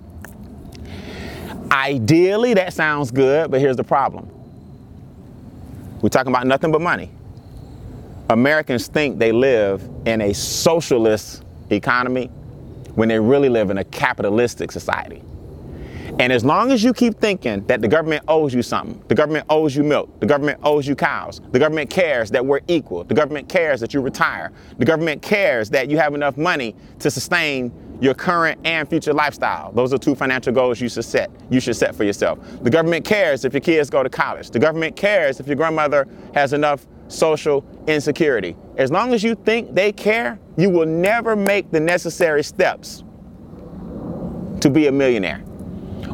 Ideally, 1.71 2.53
that 2.55 2.73
sounds 2.73 3.11
good, 3.11 3.49
but 3.49 3.61
here's 3.61 3.77
the 3.77 3.83
problem. 3.83 4.29
We're 6.01 6.09
talking 6.09 6.31
about 6.31 6.47
nothing 6.47 6.71
but 6.71 6.81
money. 6.81 7.11
Americans 8.29 8.87
think 8.87 9.19
they 9.19 9.31
live 9.31 9.87
in 10.05 10.21
a 10.21 10.33
socialist 10.33 11.43
economy 11.69 12.27
when 12.95 13.07
they 13.07 13.19
really 13.19 13.49
live 13.49 13.69
in 13.69 13.77
a 13.77 13.83
capitalistic 13.83 14.71
society. 14.71 15.21
And 16.19 16.33
as 16.33 16.43
long 16.43 16.71
as 16.71 16.83
you 16.83 16.93
keep 16.93 17.19
thinking 17.19 17.65
that 17.67 17.81
the 17.81 17.87
government 17.87 18.23
owes 18.27 18.53
you 18.53 18.61
something, 18.61 19.01
the 19.07 19.15
government 19.15 19.45
owes 19.49 19.75
you 19.75 19.83
milk, 19.83 20.19
the 20.19 20.25
government 20.25 20.59
owes 20.63 20.87
you 20.87 20.95
cows, 20.95 21.39
the 21.51 21.59
government 21.59 21.89
cares 21.89 22.29
that 22.31 22.45
we're 22.45 22.59
equal, 22.67 23.03
the 23.03 23.13
government 23.13 23.47
cares 23.47 23.79
that 23.79 23.93
you 23.93 24.01
retire, 24.01 24.51
the 24.77 24.85
government 24.85 25.21
cares 25.21 25.69
that 25.69 25.89
you 25.89 25.97
have 25.97 26.13
enough 26.13 26.37
money 26.37 26.75
to 26.99 27.09
sustain 27.09 27.71
your 28.01 28.15
current 28.15 28.59
and 28.65 28.89
future 28.89 29.13
lifestyle. 29.13 29.71
Those 29.71 29.93
are 29.93 29.97
two 29.97 30.15
financial 30.15 30.51
goals 30.51 30.81
you 30.81 30.89
should 30.89 31.05
set. 31.05 31.31
You 31.49 31.59
should 31.59 31.75
set 31.75 31.95
for 31.95 32.03
yourself. 32.03 32.39
The 32.63 32.69
government 32.69 33.05
cares 33.05 33.45
if 33.45 33.53
your 33.53 33.61
kids 33.61 33.89
go 33.89 34.03
to 34.03 34.09
college. 34.09 34.49
The 34.49 34.59
government 34.59 34.95
cares 34.95 35.39
if 35.39 35.47
your 35.47 35.55
grandmother 35.55 36.07
has 36.33 36.51
enough 36.51 36.85
social 37.07 37.63
insecurity. 37.87 38.55
As 38.77 38.91
long 38.91 39.13
as 39.13 39.23
you 39.23 39.35
think 39.35 39.75
they 39.75 39.91
care, 39.91 40.39
you 40.57 40.69
will 40.69 40.87
never 40.87 41.35
make 41.35 41.69
the 41.71 41.79
necessary 41.79 42.43
steps 42.43 43.03
to 44.61 44.69
be 44.69 44.87
a 44.87 44.91
millionaire 44.91 45.43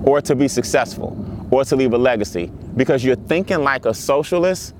or 0.03 0.22
to 0.22 0.36
be 0.36 0.48
successful 0.48 1.17
or 1.51 1.63
to 1.63 1.75
leave 1.75 1.94
a 1.94 1.98
legacy 1.98 2.51
because 2.75 3.03
you're 3.03 3.15
thinking 3.15 3.63
like 3.63 3.86
a 3.86 3.94
socialist 3.94 4.75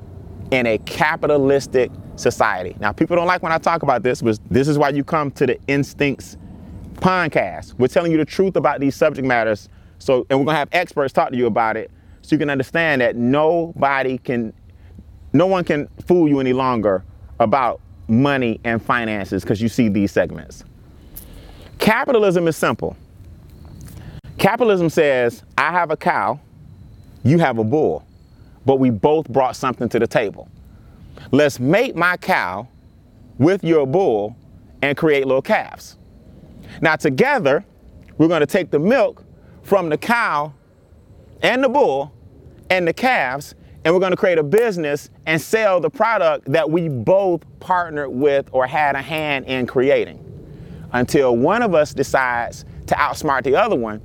in 0.52 0.66
a 0.66 0.78
capitalistic 0.80 1.92
society. 2.16 2.76
Now, 2.80 2.92
people 2.92 3.16
don't 3.16 3.28
like 3.28 3.44
when 3.44 3.52
I 3.52 3.58
talk 3.58 3.84
about 3.84 4.04
this, 4.04 4.22
but 4.22 4.40
this 4.50 4.68
is 4.68 4.78
why 4.78 4.90
you 4.90 5.04
come 5.04 5.32
to 5.32 5.46
the 5.46 5.60
Instincts 5.68 6.38
podcast. 6.98 7.74
We're 7.78 7.88
telling 7.88 8.12
you 8.12 8.18
the 8.18 8.26
truth 8.26 8.56
about 8.56 8.80
these 8.80 8.96
subject 8.96 9.28
matters. 9.28 9.70
So, 10.00 10.26
and 10.30 10.40
we're 10.40 10.46
gonna 10.46 10.58
have 10.58 10.70
experts 10.72 11.14
talk 11.14 11.32
to 11.32 11.38
you 11.38 11.48
about 11.48 11.78
it 11.78 11.92
so 12.22 12.36
you 12.36 12.40
can 12.40 12.50
understand 12.50 13.02
that 13.02 13.16
nobody 13.16 14.18
can, 14.18 14.54
no 15.34 15.48
one 15.48 15.64
can 15.64 15.88
fool 16.06 16.28
you 16.28 16.40
any 16.40 16.54
longer 16.54 17.04
about 17.40 17.80
money 18.08 18.60
and 18.64 18.82
finances 18.82 19.44
because 19.44 19.62
you 19.62 19.70
see 19.70 19.90
these 19.90 20.12
segments. 20.12 20.64
Capitalism 21.80 22.48
is 22.48 22.58
simple. 22.58 22.96
Capitalism 24.38 24.90
says, 24.90 25.44
I 25.58 25.72
have 25.72 25.90
a 25.90 25.98
cow, 25.98 26.40
you 27.24 27.40
have 27.40 27.58
a 27.58 27.64
bull, 27.64 28.06
but 28.66 28.78
we 28.78 28.90
both 28.90 29.28
brought 29.30 29.56
something 29.56 29.90
to 29.90 30.00
the 30.00 30.08
table. 30.08 30.50
Let's 31.32 31.60
mate 31.60 31.96
my 31.96 32.18
cow 32.18 32.68
with 33.38 33.64
your 33.64 33.88
bull 33.88 34.36
and 34.82 34.96
create 34.96 35.26
little 35.26 35.42
calves. 35.42 35.98
Now, 36.82 36.96
together, 36.96 37.66
we're 38.18 38.28
going 38.28 38.42
to 38.42 38.48
take 38.48 38.72
the 38.72 38.80
milk 38.80 39.24
from 39.64 39.90
the 39.90 39.98
cow 39.98 40.54
and 41.42 41.64
the 41.64 41.70
bull 41.70 42.14
and 42.70 42.88
the 42.88 42.94
calves, 42.94 43.56
and 43.84 43.94
we're 43.94 44.00
going 44.00 44.12
to 44.12 44.18
create 44.18 44.38
a 44.38 44.44
business 44.44 45.10
and 45.26 45.42
sell 45.42 45.80
the 45.80 45.90
product 45.90 46.52
that 46.52 46.70
we 46.70 46.90
both 46.90 47.44
partnered 47.60 48.10
with 48.10 48.50
or 48.52 48.66
had 48.66 48.96
a 48.96 49.02
hand 49.02 49.46
in 49.46 49.68
creating 49.68 50.24
until 50.94 51.36
one 51.36 51.62
of 51.62 51.76
us 51.76 51.94
decides 51.94 52.66
to 52.88 52.96
outsmart 52.96 53.44
the 53.44 53.56
other 53.56 53.76
one 53.76 54.02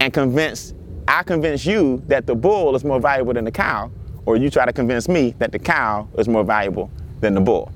and 0.00 0.12
convince 0.12 0.74
I 1.08 1.24
convince 1.24 1.66
you 1.66 2.02
that 2.06 2.26
the 2.26 2.36
bull 2.36 2.76
is 2.76 2.84
more 2.84 3.00
valuable 3.00 3.34
than 3.34 3.44
the 3.44 3.50
cow, 3.50 3.90
or 4.26 4.36
you 4.36 4.48
try 4.48 4.64
to 4.64 4.72
convince 4.72 5.08
me 5.08 5.34
that 5.38 5.50
the 5.50 5.58
cow 5.58 6.06
is 6.16 6.28
more 6.28 6.44
valuable 6.44 6.88
than 7.20 7.34
the 7.34 7.40
bull. 7.40 7.72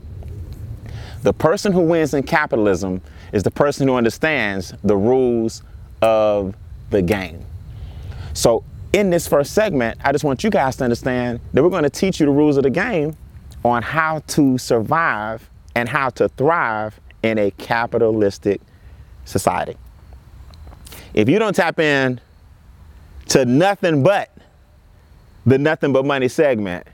The 1.23 1.33
person 1.33 1.73
who 1.73 1.81
wins 1.81 2.15
in 2.15 2.23
capitalism 2.23 3.03
is 3.35 3.43
the 3.43 3.51
person 3.51 3.89
who 3.89 3.97
understands 3.97 4.73
the 4.85 4.97
rules 4.97 5.63
of 6.01 6.55
the 6.91 7.03
game. 7.03 7.45
So, 8.33 8.63
in 8.93 9.11
this 9.11 9.27
first 9.27 9.53
segment, 9.55 9.99
I 10.05 10.13
just 10.13 10.23
want 10.23 10.45
you 10.45 10.51
guys 10.51 10.77
to 10.77 10.85
understand 10.85 11.41
that 11.53 11.63
we're 11.63 11.69
going 11.69 11.83
to 11.83 11.91
teach 11.91 12.21
you 12.21 12.27
the 12.27 12.33
rules 12.33 12.57
of 12.57 12.63
the 12.63 12.71
game 12.71 13.17
on 13.65 13.83
how 13.83 14.21
to 14.29 14.57
survive 14.57 15.51
and 15.75 15.89
how 15.89 16.11
to 16.11 16.29
thrive 16.29 17.01
in 17.25 17.39
a 17.39 17.51
capitalistic 17.53 18.61
society. 19.25 19.77
If 21.13 21.29
you 21.29 21.41
don't 21.41 21.57
tap 21.57 21.81
in 21.81 22.21
to 23.31 23.45
nothing 23.45 24.05
but 24.05 24.31
the 25.45 25.59
nothing 25.59 25.93
but 25.93 26.05
money 26.05 26.29
segment, 26.29 26.87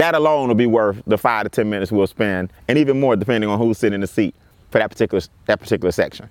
that 0.00 0.14
alone 0.14 0.48
will 0.48 0.54
be 0.54 0.66
worth 0.66 1.02
the 1.06 1.18
five 1.18 1.44
to 1.44 1.48
ten 1.48 1.68
minutes 1.70 1.90
we'll 1.90 2.06
spend, 2.06 2.52
and 2.68 2.78
even 2.78 3.00
more 3.00 3.16
depending 3.16 3.48
on 3.48 3.58
who's 3.58 3.78
sitting 3.78 3.94
in 3.94 4.00
the 4.00 4.06
seat 4.06 4.34
for 4.70 4.78
that 4.78 4.90
particular 4.90 5.22
that 5.46 5.60
particular 5.60 5.92
section. 5.92 6.28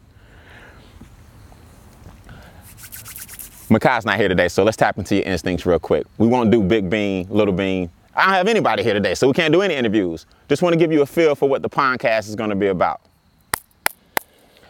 Makai's 3.70 4.06
not 4.06 4.18
here 4.18 4.28
today, 4.28 4.48
so 4.48 4.64
let's 4.64 4.78
tap 4.78 4.98
into 5.00 5.16
your 5.16 5.24
instincts 5.24 5.66
real 5.66 5.80
quick. 5.80 6.06
We 6.20 6.28
won't 6.28 6.52
do 6.52 6.62
big 6.62 6.90
beane, 6.90 7.28
little 7.30 7.54
beane. 7.54 7.90
I 8.16 8.26
don't 8.26 8.34
have 8.36 8.48
anybody 8.48 8.84
here 8.84 8.94
today, 8.94 9.16
so 9.16 9.28
we 9.28 9.34
can't 9.34 9.52
do 9.52 9.62
any 9.62 9.74
interviews. 9.74 10.28
Just 10.48 10.62
want 10.62 10.74
to 10.74 10.80
give 10.80 10.92
you 10.92 11.02
a 11.02 11.06
feel 11.06 11.34
for 11.34 11.50
what 11.50 11.64
the 11.64 11.70
podcast 11.70 12.30
is 12.30 12.36
going 12.36 12.52
to 12.52 12.56
be 12.56 12.68
about. 12.68 13.02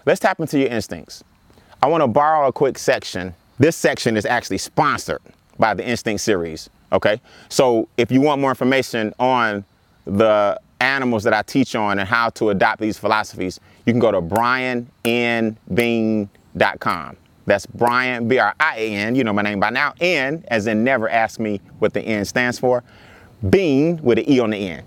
Let's 0.05 0.21
tap 0.21 0.39
into 0.39 0.57
your 0.57 0.69
instincts. 0.69 1.23
I 1.83 1.87
want 1.87 2.01
to 2.01 2.07
borrow 2.07 2.47
a 2.47 2.53
quick 2.53 2.77
section. 2.77 3.35
This 3.59 3.75
section 3.75 4.15
is 4.15 4.25
actually 4.25 4.59
sponsored 4.59 5.21
by 5.59 5.73
the 5.73 5.85
Instinct 5.85 6.21
series. 6.21 6.69
Okay. 6.91 7.21
So 7.49 7.87
if 7.97 8.11
you 8.11 8.21
want 8.21 8.41
more 8.41 8.51
information 8.51 9.13
on 9.19 9.65
the 10.05 10.59
animals 10.79 11.23
that 11.23 11.33
I 11.33 11.41
teach 11.41 11.75
on 11.75 11.97
and 11.99 12.07
how 12.07 12.29
to 12.31 12.49
adopt 12.49 12.81
these 12.81 12.97
philosophies, 12.97 13.59
you 13.85 13.93
can 13.93 13.99
go 13.99 14.11
to 14.11 14.21
briannbeane.com. 14.21 17.17
That's 17.47 17.67
Brian, 17.67 18.27
B 18.27 18.39
R 18.39 18.55
I 18.59 18.77
A 18.77 18.95
N, 18.95 19.13
you 19.15 19.23
know 19.23 19.33
my 19.33 19.43
name 19.43 19.59
by 19.59 19.69
now. 19.69 19.93
N, 19.99 20.43
as 20.47 20.65
in 20.65 20.83
never 20.83 21.07
ask 21.09 21.39
me 21.39 21.61
what 21.79 21.93
the 21.93 22.01
N 22.01 22.25
stands 22.25 22.57
for. 22.57 22.83
Bean 23.49 24.01
with 24.01 24.17
an 24.17 24.27
E 24.29 24.39
on 24.39 24.49
the 24.49 24.57
end 24.57 24.83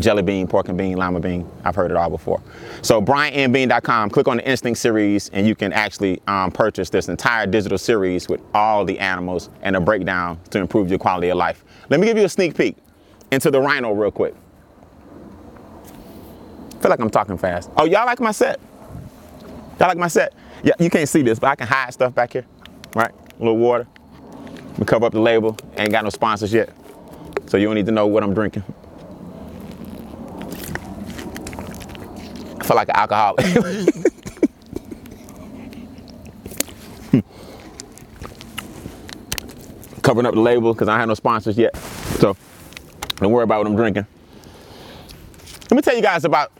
jelly 0.00 0.22
bean, 0.22 0.46
pork 0.46 0.68
and 0.68 0.76
bean, 0.76 0.96
lima 0.96 1.20
bean. 1.20 1.48
I've 1.64 1.74
heard 1.74 1.90
it 1.90 1.96
all 1.96 2.10
before. 2.10 2.42
So 2.82 3.00
briannbeane.com, 3.00 4.10
click 4.10 4.28
on 4.28 4.38
the 4.38 4.48
Instinct 4.48 4.78
series 4.78 5.28
and 5.30 5.46
you 5.46 5.54
can 5.54 5.72
actually 5.72 6.20
um, 6.26 6.50
purchase 6.50 6.90
this 6.90 7.08
entire 7.08 7.46
digital 7.46 7.78
series 7.78 8.28
with 8.28 8.40
all 8.54 8.84
the 8.84 8.98
animals 8.98 9.50
and 9.62 9.76
a 9.76 9.80
breakdown 9.80 10.38
to 10.50 10.58
improve 10.58 10.90
your 10.90 10.98
quality 10.98 11.28
of 11.28 11.36
life. 11.36 11.64
Let 11.88 12.00
me 12.00 12.06
give 12.06 12.16
you 12.16 12.24
a 12.24 12.28
sneak 12.28 12.56
peek 12.56 12.76
into 13.30 13.50
the 13.50 13.60
rhino 13.60 13.92
real 13.92 14.10
quick. 14.10 14.34
I 16.66 16.82
feel 16.82 16.90
like 16.90 17.00
I'm 17.00 17.10
talking 17.10 17.36
fast. 17.36 17.70
Oh, 17.76 17.84
y'all 17.84 18.06
like 18.06 18.20
my 18.20 18.32
set? 18.32 18.58
Y'all 19.78 19.88
like 19.88 19.98
my 19.98 20.08
set? 20.08 20.32
Yeah, 20.62 20.72
you 20.78 20.90
can't 20.90 21.08
see 21.08 21.22
this, 21.22 21.38
but 21.38 21.48
I 21.48 21.54
can 21.54 21.66
hide 21.66 21.92
stuff 21.92 22.14
back 22.14 22.32
here, 22.32 22.46
right? 22.94 23.12
A 23.12 23.38
little 23.38 23.58
water. 23.58 23.86
We 24.78 24.84
cover 24.86 25.06
up 25.06 25.12
the 25.12 25.20
label. 25.20 25.56
Ain't 25.76 25.90
got 25.90 26.04
no 26.04 26.10
sponsors 26.10 26.52
yet. 26.52 26.70
So 27.46 27.56
you 27.56 27.66
don't 27.66 27.74
need 27.74 27.86
to 27.86 27.92
know 27.92 28.06
what 28.06 28.22
I'm 28.22 28.32
drinking. 28.32 28.64
Feel 32.70 32.76
like 32.76 32.88
an 32.88 32.96
alcoholic. 32.96 33.44
Covering 40.02 40.26
up 40.26 40.34
the 40.34 40.40
label 40.40 40.72
because 40.72 40.88
I 40.88 40.98
have 40.98 41.08
no 41.08 41.14
sponsors 41.14 41.58
yet. 41.58 41.76
So 41.76 42.36
don't 43.16 43.32
worry 43.32 43.42
about 43.42 43.58
what 43.58 43.66
I'm 43.66 43.74
drinking. 43.74 44.06
Let 45.62 45.72
me 45.72 45.82
tell 45.82 45.96
you 45.96 46.02
guys 46.02 46.24
about 46.24 46.52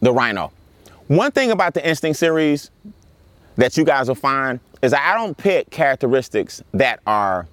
the 0.00 0.12
Rhino. 0.12 0.52
One 1.08 1.32
thing 1.32 1.50
about 1.50 1.72
the 1.72 1.86
Instinct 1.86 2.18
series 2.18 2.70
that 3.56 3.78
you 3.78 3.84
guys 3.84 4.08
will 4.08 4.14
find 4.14 4.60
is 4.82 4.92
I 4.92 5.14
don't 5.14 5.34
pick 5.36 5.70
characteristics 5.70 6.62
that 6.72 7.00
are 7.06 7.46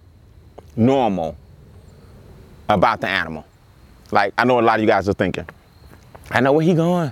normal 0.75 1.37
about 2.67 2.99
the 2.99 3.07
animal. 3.07 3.45
Like 4.11 4.33
I 4.37 4.43
know 4.43 4.59
a 4.59 4.61
lot 4.61 4.75
of 4.75 4.81
you 4.81 4.87
guys 4.87 5.07
are 5.07 5.13
thinking, 5.13 5.47
I 6.31 6.41
know 6.41 6.53
where 6.53 6.65
he 6.65 6.73
going. 6.73 7.11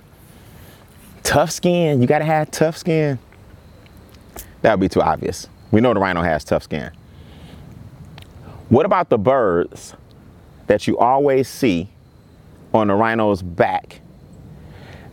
Tough 1.24 1.51
skin. 1.51 2.01
You 2.01 2.07
gotta 2.07 2.25
have 2.25 2.51
tough 2.51 2.77
skin. 2.77 3.19
That 4.62 4.74
would 4.74 4.81
be 4.81 4.89
too 4.89 5.01
obvious. 5.01 5.48
We 5.72 5.81
know 5.81 5.93
the 5.93 6.00
rhino 6.00 6.22
has 6.22 6.43
tough 6.43 6.63
skin. 6.63 6.91
What 8.69 8.86
about 8.86 9.10
the 9.10 9.17
birds 9.17 9.95
that 10.67 10.88
you 10.88 10.98
always 10.98 11.48
see 11.48 11.89
on 12.74 12.88
the 12.88 12.95
rhino's 12.95 13.41
back 13.41 14.01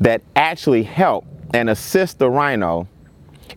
that 0.01 0.23
actually 0.35 0.83
help 0.83 1.25
and 1.55 1.71
assist 1.71 2.19
the 2.19 2.29
rhino 2.29 2.89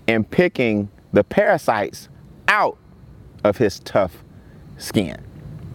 in 0.07 0.23
picking 0.23 0.89
the 1.13 1.23
parasites 1.23 2.09
out 2.47 2.77
of 3.43 3.57
his 3.57 3.79
tough 3.79 4.23
skin. 4.77 5.17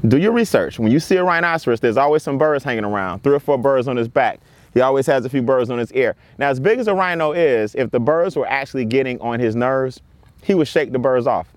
Do 0.06 0.18
your 0.18 0.32
research. 0.32 0.78
When 0.78 0.90
you 0.92 1.00
see 1.00 1.16
a 1.16 1.24
rhinoceros, 1.24 1.80
there's 1.80 1.96
always 1.96 2.22
some 2.22 2.38
birds 2.38 2.64
hanging 2.64 2.84
around, 2.84 3.22
three 3.22 3.34
or 3.34 3.40
four 3.40 3.58
birds 3.58 3.88
on 3.88 3.96
his 3.96 4.08
back. 4.08 4.40
He 4.74 4.80
always 4.80 5.06
has 5.06 5.24
a 5.24 5.28
few 5.28 5.42
birds 5.42 5.70
on 5.70 5.78
his 5.78 5.92
ear. 5.92 6.14
Now, 6.38 6.48
as 6.48 6.60
big 6.60 6.78
as 6.78 6.86
a 6.86 6.94
rhino 6.94 7.32
is, 7.32 7.74
if 7.74 7.90
the 7.90 8.00
birds 8.00 8.36
were 8.36 8.46
actually 8.46 8.84
getting 8.84 9.20
on 9.20 9.40
his 9.40 9.56
nerves, 9.56 10.00
he 10.42 10.54
would 10.54 10.68
shake 10.68 10.92
the 10.92 10.98
birds 10.98 11.26
off. 11.26 11.48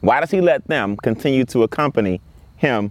Why 0.00 0.20
does 0.20 0.30
he 0.30 0.40
let 0.40 0.66
them 0.66 0.96
continue 0.96 1.44
to 1.46 1.62
accompany 1.62 2.20
him 2.56 2.90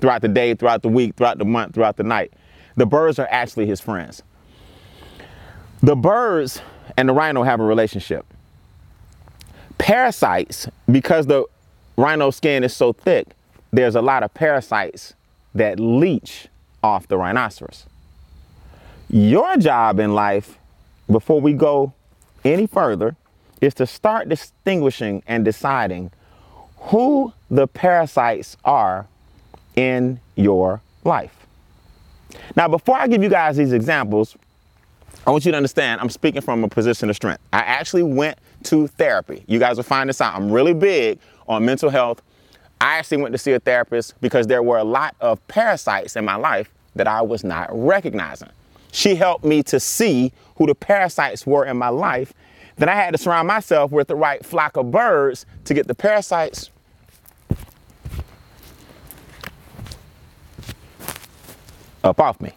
throughout 0.00 0.22
the 0.22 0.28
day, 0.28 0.54
throughout 0.54 0.82
the 0.82 0.88
week, 0.88 1.16
throughout 1.16 1.38
the 1.38 1.44
month, 1.44 1.74
throughout 1.74 1.96
the 1.96 2.02
night? 2.02 2.32
The 2.76 2.86
birds 2.86 3.18
are 3.18 3.28
actually 3.30 3.66
his 3.66 3.80
friends. 3.80 4.22
The 5.82 5.94
birds 5.94 6.60
and 6.96 7.08
the 7.08 7.12
rhino 7.12 7.42
have 7.42 7.60
a 7.60 7.64
relationship. 7.64 8.26
Parasites, 9.76 10.66
because 10.90 11.26
the 11.26 11.44
rhino 11.96 12.30
skin 12.30 12.64
is 12.64 12.74
so 12.74 12.92
thick, 12.92 13.28
there's 13.70 13.94
a 13.94 14.02
lot 14.02 14.22
of 14.22 14.34
parasites 14.34 15.14
that 15.54 15.78
leech 15.78 16.48
off 16.82 17.06
the 17.06 17.16
rhinoceros. 17.16 17.86
Your 19.10 19.56
job 19.56 20.00
in 20.00 20.14
life, 20.14 20.58
before 21.10 21.40
we 21.40 21.54
go 21.54 21.94
any 22.44 22.66
further, 22.66 23.16
is 23.60 23.72
to 23.74 23.86
start 23.86 24.28
distinguishing 24.28 25.22
and 25.26 25.46
deciding 25.46 26.10
who 26.76 27.32
the 27.50 27.66
parasites 27.66 28.58
are 28.64 29.06
in 29.76 30.20
your 30.36 30.82
life. 31.04 31.46
Now, 32.54 32.68
before 32.68 32.96
I 32.96 33.06
give 33.06 33.22
you 33.22 33.30
guys 33.30 33.56
these 33.56 33.72
examples, 33.72 34.36
I 35.26 35.30
want 35.30 35.46
you 35.46 35.52
to 35.52 35.56
understand 35.56 36.02
I'm 36.02 36.10
speaking 36.10 36.42
from 36.42 36.62
a 36.62 36.68
position 36.68 37.08
of 37.08 37.16
strength. 37.16 37.42
I 37.50 37.60
actually 37.60 38.02
went 38.02 38.38
to 38.64 38.88
therapy. 38.88 39.42
You 39.46 39.58
guys 39.58 39.76
will 39.76 39.84
find 39.84 40.10
this 40.10 40.20
out. 40.20 40.34
I'm 40.34 40.52
really 40.52 40.74
big 40.74 41.18
on 41.48 41.64
mental 41.64 41.88
health. 41.88 42.20
I 42.78 42.98
actually 42.98 43.22
went 43.22 43.32
to 43.32 43.38
see 43.38 43.52
a 43.52 43.60
therapist 43.60 44.20
because 44.20 44.46
there 44.46 44.62
were 44.62 44.78
a 44.78 44.84
lot 44.84 45.16
of 45.20 45.46
parasites 45.48 46.14
in 46.14 46.26
my 46.26 46.36
life 46.36 46.70
that 46.94 47.08
I 47.08 47.22
was 47.22 47.42
not 47.42 47.68
recognizing. 47.72 48.50
She 48.98 49.14
helped 49.14 49.44
me 49.44 49.62
to 49.62 49.78
see 49.78 50.32
who 50.56 50.66
the 50.66 50.74
parasites 50.74 51.46
were 51.46 51.64
in 51.64 51.76
my 51.76 51.88
life. 51.88 52.32
Then 52.78 52.88
I 52.88 52.96
had 52.96 53.12
to 53.12 53.18
surround 53.18 53.46
myself 53.46 53.92
with 53.92 54.08
the 54.08 54.16
right 54.16 54.44
flock 54.44 54.76
of 54.76 54.90
birds 54.90 55.46
to 55.66 55.72
get 55.72 55.86
the 55.86 55.94
parasites 55.94 56.70
up 62.02 62.18
off 62.18 62.40
me. 62.40 62.50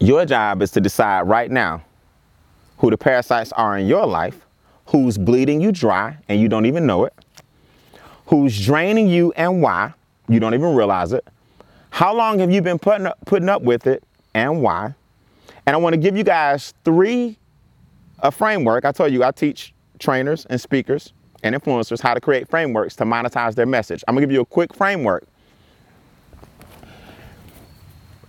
Your 0.00 0.26
job 0.26 0.60
is 0.60 0.70
to 0.72 0.80
decide 0.82 1.22
right 1.22 1.50
now 1.50 1.82
who 2.76 2.90
the 2.90 2.98
parasites 2.98 3.52
are 3.52 3.78
in 3.78 3.86
your 3.86 4.04
life, 4.04 4.44
who's 4.84 5.16
bleeding 5.16 5.62
you 5.62 5.72
dry 5.72 6.18
and 6.28 6.38
you 6.38 6.50
don't 6.50 6.66
even 6.66 6.84
know 6.84 7.06
it, 7.06 7.14
who's 8.26 8.62
draining 8.62 9.08
you 9.08 9.32
and 9.34 9.62
why 9.62 9.94
you 10.28 10.40
don't 10.40 10.52
even 10.52 10.74
realize 10.74 11.14
it. 11.14 11.26
How 11.92 12.14
long 12.14 12.38
have 12.38 12.50
you 12.50 12.62
been 12.62 12.78
putting 12.78 13.06
up, 13.06 13.18
putting 13.26 13.50
up 13.50 13.60
with 13.60 13.86
it 13.86 14.02
and 14.32 14.62
why? 14.62 14.94
And 15.66 15.76
I 15.76 15.78
want 15.78 15.92
to 15.92 15.98
give 15.98 16.16
you 16.16 16.24
guys 16.24 16.72
three 16.84 17.36
a 18.20 18.30
framework. 18.30 18.86
I 18.86 18.92
told 18.92 19.12
you 19.12 19.22
I 19.22 19.30
teach 19.30 19.74
trainers 19.98 20.46
and 20.46 20.58
speakers 20.58 21.12
and 21.42 21.54
influencers 21.54 22.00
how 22.00 22.14
to 22.14 22.20
create 22.20 22.48
frameworks 22.48 22.96
to 22.96 23.04
monetize 23.04 23.54
their 23.54 23.66
message. 23.66 24.02
I'm 24.08 24.14
gonna 24.14 24.26
give 24.26 24.32
you 24.32 24.40
a 24.40 24.46
quick 24.46 24.72
framework. 24.72 25.24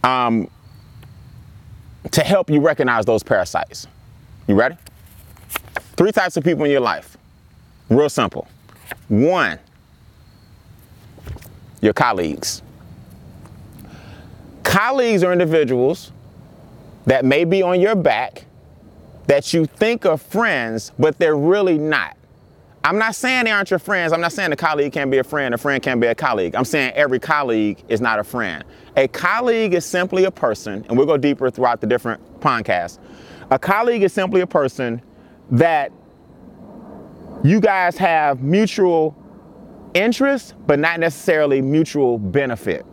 Um, 0.04 0.50
to 2.12 2.22
help 2.22 2.50
you 2.50 2.60
recognize 2.60 3.06
those 3.06 3.24
parasites. 3.24 3.88
You 4.46 4.56
ready? 4.56 4.76
Three 5.96 6.12
types 6.12 6.36
of 6.36 6.44
people 6.44 6.66
in 6.66 6.72
your 6.72 6.82
life. 6.82 7.18
Real 7.90 8.10
simple. 8.10 8.46
One, 9.08 9.58
your 11.82 11.94
colleagues. 11.94 12.62
Colleagues 14.64 15.24
are 15.24 15.32
individuals 15.32 16.12
that 17.06 17.26
may 17.26 17.44
be 17.44 17.62
on 17.62 17.80
your 17.80 17.96
back 17.96 18.46
that 19.28 19.54
you 19.54 19.66
think 19.66 20.06
are 20.06 20.18
friends, 20.18 20.92
but 21.00 21.18
they're 21.20 21.38
really 21.38 21.78
not. 21.78 22.18
I'm 22.86 22.98
not 22.98 23.16
saying 23.16 23.46
they 23.46 23.52
aren't 23.52 23.70
your 23.70 23.80
friends. 23.80 24.12
I'm 24.12 24.20
not 24.20 24.34
saying 24.34 24.52
a 24.52 24.58
colleague 24.58 24.92
can't 24.92 25.10
be 25.10 25.20
a 25.20 25.24
friend, 25.24 25.54
a 25.54 25.58
friend 25.58 25.82
can't 25.82 26.02
be 26.02 26.08
a 26.08 26.16
colleague. 26.16 26.54
I'm 26.54 26.66
saying 26.66 26.92
every 26.96 27.20
colleague 27.20 27.82
is 27.88 28.02
not 28.02 28.20
a 28.20 28.24
friend. 28.24 28.64
A 28.98 29.08
colleague 29.08 29.74
is 29.74 29.86
simply 29.86 30.26
a 30.26 30.32
person, 30.32 30.86
and 30.90 30.98
we'll 30.98 31.08
go 31.08 31.18
deeper 31.18 31.50
throughout 31.50 31.80
the 31.80 31.88
different 31.88 32.42
podcasts. 32.42 33.00
A 33.52 33.58
colleague 33.58 34.04
is 34.04 34.12
simply 34.12 34.42
a 34.42 34.48
person 34.48 35.02
that 35.52 35.92
you 37.44 37.62
guys 37.62 37.98
have 37.98 38.42
mutual 38.42 39.16
interest, 39.94 40.56
but 40.68 40.78
not 40.80 41.00
necessarily 41.00 41.62
mutual 41.62 42.18
benefit. 42.18 42.86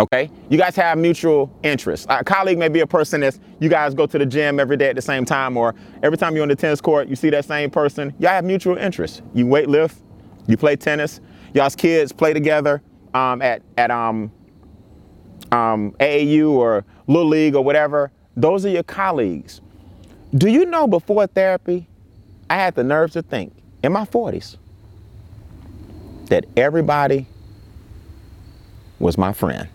Okay? 0.00 0.30
You 0.48 0.56
guys 0.56 0.74
have 0.76 0.96
mutual 0.96 1.54
interests. 1.62 2.06
A 2.08 2.24
colleague 2.24 2.58
may 2.58 2.68
be 2.68 2.80
a 2.80 2.86
person 2.86 3.20
that's 3.20 3.38
you 3.58 3.68
guys 3.68 3.92
go 3.92 4.06
to 4.06 4.18
the 4.18 4.24
gym 4.24 4.58
every 4.58 4.78
day 4.78 4.88
at 4.88 4.96
the 4.96 5.02
same 5.02 5.26
time, 5.26 5.58
or 5.58 5.74
every 6.02 6.16
time 6.16 6.34
you're 6.34 6.42
on 6.42 6.48
the 6.48 6.56
tennis 6.56 6.80
court, 6.80 7.06
you 7.06 7.14
see 7.14 7.28
that 7.30 7.44
same 7.44 7.70
person. 7.70 8.14
Y'all 8.18 8.30
have 8.30 8.44
mutual 8.44 8.78
interests. 8.78 9.20
You 9.34 9.46
weight 9.46 9.68
lift, 9.68 9.98
you 10.46 10.56
play 10.56 10.74
tennis, 10.74 11.20
y'all's 11.52 11.76
kids 11.76 12.12
play 12.12 12.32
together 12.32 12.82
um, 13.12 13.42
at, 13.42 13.60
at 13.76 13.90
um, 13.90 14.32
um, 15.52 15.92
AAU 16.00 16.50
or 16.50 16.86
Little 17.06 17.28
League 17.28 17.54
or 17.54 17.62
whatever. 17.62 18.10
Those 18.36 18.64
are 18.64 18.70
your 18.70 18.82
colleagues. 18.82 19.60
Do 20.34 20.48
you 20.48 20.64
know 20.64 20.86
before 20.86 21.26
therapy, 21.26 21.86
I 22.48 22.54
had 22.54 22.74
the 22.74 22.84
nerves 22.84 23.12
to 23.12 23.22
think 23.22 23.52
in 23.82 23.92
my 23.92 24.06
40s 24.06 24.56
that 26.28 26.46
everybody 26.56 27.26
was 28.98 29.18
my 29.18 29.34
friend. 29.34 29.68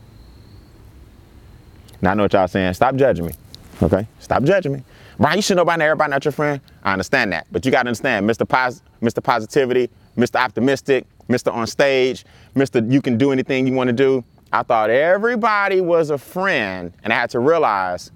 Now 2.06 2.12
I 2.12 2.13
know 2.13 2.22
what 2.22 2.34
y'all 2.34 2.48
saying. 2.48 2.76
Stop 2.76 2.98
judging 2.98 3.26
me. 3.26 3.34
Okay? 3.82 4.06
Stop 4.20 4.44
judging 4.44 4.74
me. 4.74 4.84
Brian, 5.18 5.38
you 5.38 5.41
should 5.41 5.56
know 5.56 5.63
about 5.63 5.82
everybody 5.82 6.12
not 6.12 6.24
your 6.24 6.34
friend. 6.34 6.62
I 6.84 6.91
understand 6.94 7.34
that. 7.34 7.48
But 7.52 7.65
you 7.65 7.72
gotta 7.72 7.88
understand, 7.89 8.30
Mr. 8.30 8.48
Pos- 8.48 8.84
Mr. 9.02 9.24
Positivity, 9.24 9.89
Mr. 10.15 10.39
Optimistic, 10.39 11.08
Mr. 11.28 11.52
On 11.52 11.65
Stage, 11.65 12.24
Mr. 12.56 12.91
You 12.91 13.02
can 13.02 13.18
do 13.18 13.32
anything 13.32 13.65
you 13.65 13.74
want 13.74 13.88
to 13.88 13.94
do. 13.94 14.24
I 14.54 14.62
thought 14.62 14.91
everybody 14.91 15.82
was 15.82 16.12
a 16.12 16.18
friend, 16.20 16.94
and 17.04 17.12
I 17.12 17.15
had 17.15 17.32
to 17.32 17.39
realize 17.39 18.12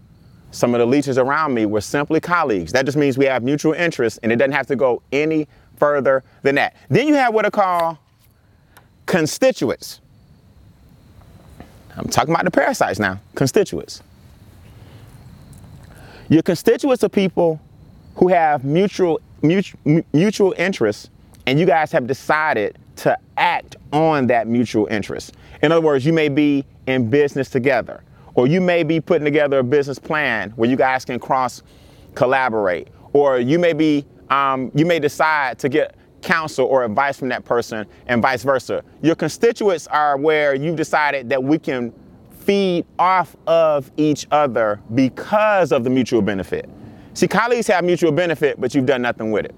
some 0.51 0.75
of 0.75 0.79
the 0.79 0.85
leeches 0.85 1.17
around 1.17 1.55
me 1.55 1.65
were 1.65 1.81
simply 1.81 2.19
colleagues. 2.19 2.71
That 2.73 2.85
just 2.85 2.95
means 2.95 3.17
we 3.17 3.25
have 3.25 3.41
mutual 3.41 3.73
interests, 3.73 4.19
and 4.21 4.31
it 4.31 4.35
doesn't 4.35 4.51
have 4.51 4.67
to 4.67 4.75
go 4.75 5.01
any 5.11 5.47
further 5.77 6.23
than 6.43 6.53
that. 6.55 6.75
Then 6.89 7.07
you 7.07 7.15
have 7.15 7.33
what 7.33 7.43
I 7.43 7.49
call 7.49 7.97
constituents. 9.07 9.99
I'm 11.99 12.07
talking 12.07 12.33
about 12.33 12.45
the 12.45 12.51
parasites 12.51 12.97
now, 12.97 13.19
constituents. 13.35 14.01
Your 16.29 16.41
constituents 16.41 17.03
are 17.03 17.09
people 17.09 17.59
who 18.15 18.29
have 18.29 18.63
mutual, 18.63 19.19
mutual, 19.41 20.03
mutual 20.13 20.53
interests, 20.57 21.09
and 21.45 21.59
you 21.59 21.65
guys 21.65 21.91
have 21.91 22.07
decided 22.07 22.77
to 22.97 23.17
act 23.37 23.75
on 23.91 24.27
that 24.27 24.47
mutual 24.47 24.85
interest. 24.87 25.33
In 25.61 25.71
other 25.71 25.81
words, 25.81 26.05
you 26.05 26.13
may 26.13 26.29
be 26.29 26.65
in 26.87 27.09
business 27.09 27.49
together, 27.49 28.03
or 28.35 28.47
you 28.47 28.61
may 28.61 28.83
be 28.83 29.01
putting 29.01 29.25
together 29.25 29.59
a 29.59 29.63
business 29.63 29.99
plan 29.99 30.51
where 30.51 30.69
you 30.69 30.75
guys 30.75 31.03
can 31.03 31.19
cross 31.19 31.63
collaborate, 32.15 32.87
or 33.13 33.39
you 33.39 33.59
may 33.59 33.73
be, 33.73 34.05
um, 34.29 34.71
you 34.73 34.85
may 34.85 34.99
decide 34.99 35.59
to 35.59 35.69
get 35.69 35.95
counsel 36.21 36.65
or 36.65 36.83
advice 36.83 37.17
from 37.17 37.29
that 37.29 37.45
person 37.45 37.85
and 38.07 38.21
vice 38.21 38.43
versa. 38.43 38.83
Your 39.01 39.15
constituents 39.15 39.87
are 39.87 40.17
where 40.17 40.55
you've 40.55 40.75
decided 40.75 41.29
that 41.29 41.43
we 41.43 41.59
can 41.59 41.93
feed 42.39 42.85
off 42.97 43.35
of 43.47 43.91
each 43.97 44.27
other 44.31 44.81
because 44.95 45.71
of 45.71 45.83
the 45.83 45.89
mutual 45.89 46.21
benefit. 46.21 46.69
See, 47.13 47.27
colleagues 47.27 47.67
have 47.67 47.83
mutual 47.83 48.11
benefit, 48.11 48.59
but 48.59 48.73
you've 48.73 48.85
done 48.85 49.01
nothing 49.01 49.31
with 49.31 49.45
it. 49.45 49.55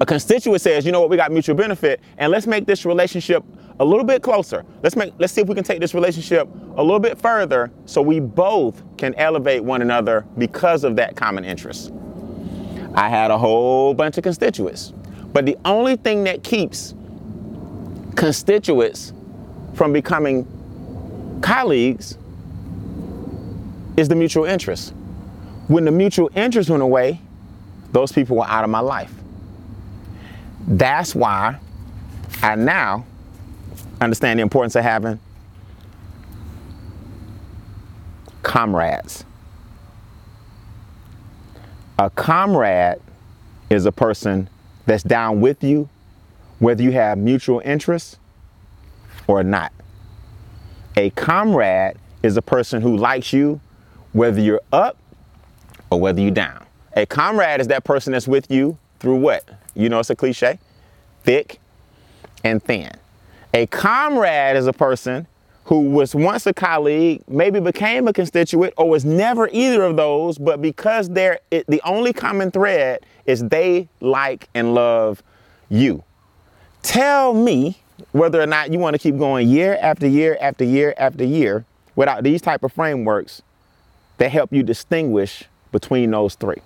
A 0.00 0.06
constituent 0.06 0.60
says, 0.60 0.84
you 0.84 0.92
know 0.92 1.00
what, 1.00 1.10
we 1.10 1.16
got 1.16 1.32
mutual 1.32 1.56
benefit, 1.56 2.00
and 2.18 2.30
let's 2.30 2.46
make 2.46 2.66
this 2.66 2.84
relationship 2.84 3.42
a 3.80 3.84
little 3.84 4.04
bit 4.04 4.22
closer. 4.22 4.64
Let's 4.82 4.96
make 4.96 5.12
let's 5.18 5.32
see 5.32 5.40
if 5.40 5.48
we 5.48 5.54
can 5.54 5.64
take 5.64 5.80
this 5.80 5.94
relationship 5.94 6.48
a 6.76 6.82
little 6.82 7.00
bit 7.00 7.18
further 7.18 7.70
so 7.84 8.00
we 8.02 8.20
both 8.20 8.82
can 8.96 9.14
elevate 9.14 9.62
one 9.62 9.82
another 9.82 10.26
because 10.38 10.84
of 10.84 10.96
that 10.96 11.16
common 11.16 11.44
interest. 11.44 11.92
I 12.94 13.08
had 13.08 13.30
a 13.30 13.38
whole 13.38 13.92
bunch 13.92 14.16
of 14.16 14.24
constituents. 14.24 14.92
But 15.36 15.44
the 15.44 15.58
only 15.66 15.96
thing 15.96 16.24
that 16.24 16.42
keeps 16.42 16.94
constituents 18.14 19.12
from 19.74 19.92
becoming 19.92 20.46
colleagues 21.42 22.16
is 23.98 24.08
the 24.08 24.14
mutual 24.14 24.46
interest. 24.46 24.94
When 25.68 25.84
the 25.84 25.90
mutual 25.90 26.30
interest 26.34 26.70
went 26.70 26.82
away, 26.82 27.20
those 27.92 28.12
people 28.12 28.38
were 28.38 28.46
out 28.46 28.64
of 28.64 28.70
my 28.70 28.80
life. 28.80 29.12
That's 30.68 31.14
why 31.14 31.58
I 32.42 32.54
now 32.54 33.04
understand 34.00 34.38
the 34.38 34.42
importance 34.42 34.74
of 34.74 34.84
having 34.84 35.20
comrades. 38.42 39.26
A 41.98 42.08
comrade 42.08 43.02
is 43.68 43.84
a 43.84 43.92
person 43.92 44.48
that's 44.86 45.02
down 45.02 45.40
with 45.40 45.62
you 45.62 45.88
whether 46.58 46.82
you 46.82 46.92
have 46.92 47.18
mutual 47.18 47.60
interests 47.64 48.16
or 49.26 49.42
not. 49.42 49.72
A 50.96 51.10
comrade 51.10 51.96
is 52.22 52.36
a 52.36 52.42
person 52.42 52.80
who 52.80 52.96
likes 52.96 53.32
you 53.32 53.60
whether 54.12 54.40
you're 54.40 54.62
up 54.72 54.96
or 55.90 56.00
whether 56.00 56.20
you're 56.20 56.30
down. 56.30 56.64
A 56.94 57.04
comrade 57.04 57.60
is 57.60 57.66
that 57.68 57.84
person 57.84 58.12
that's 58.12 58.26
with 58.26 58.50
you 58.50 58.78
through 58.98 59.16
what? 59.16 59.46
You 59.74 59.90
know, 59.90 59.98
it's 59.98 60.08
a 60.08 60.16
cliche 60.16 60.58
thick 61.24 61.60
and 62.42 62.62
thin. 62.62 62.90
A 63.52 63.66
comrade 63.66 64.56
is 64.56 64.66
a 64.66 64.72
person 64.72 65.26
who 65.66 65.80
was 65.80 66.14
once 66.14 66.46
a 66.46 66.54
colleague, 66.54 67.22
maybe 67.26 67.58
became 67.58 68.06
a 68.06 68.12
constituent, 68.12 68.72
or 68.76 68.88
was 68.88 69.04
never 69.04 69.48
either 69.52 69.82
of 69.82 69.96
those, 69.96 70.38
but 70.38 70.62
because 70.62 71.08
they're 71.08 71.40
it, 71.50 71.66
the 71.66 71.82
only 71.84 72.12
common 72.12 72.52
thread 72.52 73.04
is 73.26 73.42
they 73.48 73.88
like 74.00 74.48
and 74.54 74.74
love 74.74 75.24
you. 75.68 76.04
Tell 76.82 77.34
me 77.34 77.78
whether 78.12 78.40
or 78.40 78.46
not 78.46 78.72
you 78.72 78.78
want 78.78 78.94
to 78.94 78.98
keep 78.98 79.18
going 79.18 79.48
year 79.48 79.76
after 79.82 80.06
year 80.06 80.38
after 80.40 80.64
year 80.64 80.94
after 80.98 81.24
year 81.24 81.64
without 81.96 82.22
these 82.22 82.40
type 82.40 82.62
of 82.62 82.72
frameworks 82.72 83.42
that 84.18 84.30
help 84.30 84.52
you 84.52 84.62
distinguish 84.62 85.44
between 85.72 86.12
those 86.12 86.36
three. 86.36 86.62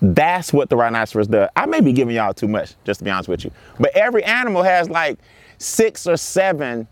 That's 0.00 0.52
what 0.52 0.70
the 0.70 0.76
rhinoceros 0.76 1.26
does. 1.26 1.48
I 1.56 1.66
may 1.66 1.80
be 1.80 1.92
giving 1.92 2.14
y'all 2.14 2.32
too 2.32 2.48
much, 2.48 2.74
just 2.84 2.98
to 3.00 3.04
be 3.04 3.10
honest 3.10 3.28
with 3.28 3.44
you. 3.44 3.50
But 3.80 3.90
every 3.96 4.22
animal 4.22 4.62
has 4.62 4.88
like 4.88 5.18
six 5.58 6.06
or 6.06 6.16
seven 6.16 6.86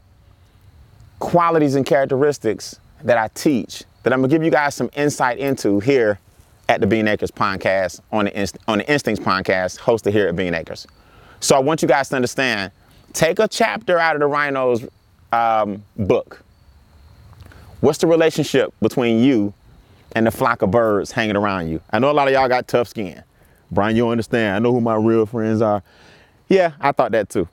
qualities 1.19 1.75
and 1.75 1.85
characteristics 1.85 2.79
that 3.03 3.19
I 3.19 3.29
teach 3.29 3.85
that 4.03 4.13
I'm 4.13 4.21
gonna 4.21 4.29
give 4.29 4.43
you 4.43 4.51
guys 4.51 4.75
some 4.75 4.91
insight 4.95 5.39
into 5.39 5.81
here 5.81 6.19
at 6.69 6.81
the 6.81 6.87
Beane 6.87 7.09
Acres 7.09 7.31
podcast 7.31 8.01
on 8.13 8.27
the, 8.27 8.39
Inst- 8.39 8.59
on 8.69 8.79
the 8.79 8.91
Instincts 8.91 9.25
podcast 9.25 9.79
hosted 9.79 10.13
here 10.13 10.29
at 10.29 10.37
Beane 10.37 10.55
Acres. 10.55 10.87
So 11.41 11.57
I 11.57 11.61
want 11.61 11.83
you 11.83 11.89
guys 11.89 12.09
to 12.11 12.17
understand, 12.17 12.73
take 13.13 13.39
a 13.39 13.49
chapter 13.49 13.99
out 13.99 14.17
of 14.17 14.21
the 14.21 14.27
rhino's 14.27 14.87
um, 15.33 15.83
book. 15.97 16.43
What's 17.81 17.99
the 17.99 18.07
relationship 18.07 18.73
between 18.81 19.23
you 19.23 19.55
and 20.13 20.27
the 20.27 20.31
flock 20.31 20.63
of 20.63 20.71
birds 20.71 21.13
hanging 21.13 21.37
around 21.37 21.69
you. 21.69 21.81
I 21.91 21.99
know 21.99 22.11
a 22.11 22.13
lot 22.13 22.29
of 22.29 22.35
y'all 22.35 22.49
got 22.49 22.69
tough 22.69 22.89
skin. 22.89 23.23
Brian, 23.71 23.97
you 23.97 24.09
understand. 24.09 24.57
I 24.57 24.59
know 24.59 24.73
who 24.73 24.81
my 24.81 24.97
real 24.97 25.27
friends 25.27 25.61
are. 25.61 25.83
Yeah, 26.49 26.73
I 26.81 26.93
thought 26.93 27.13
that 27.13 27.29
too. 27.29 27.49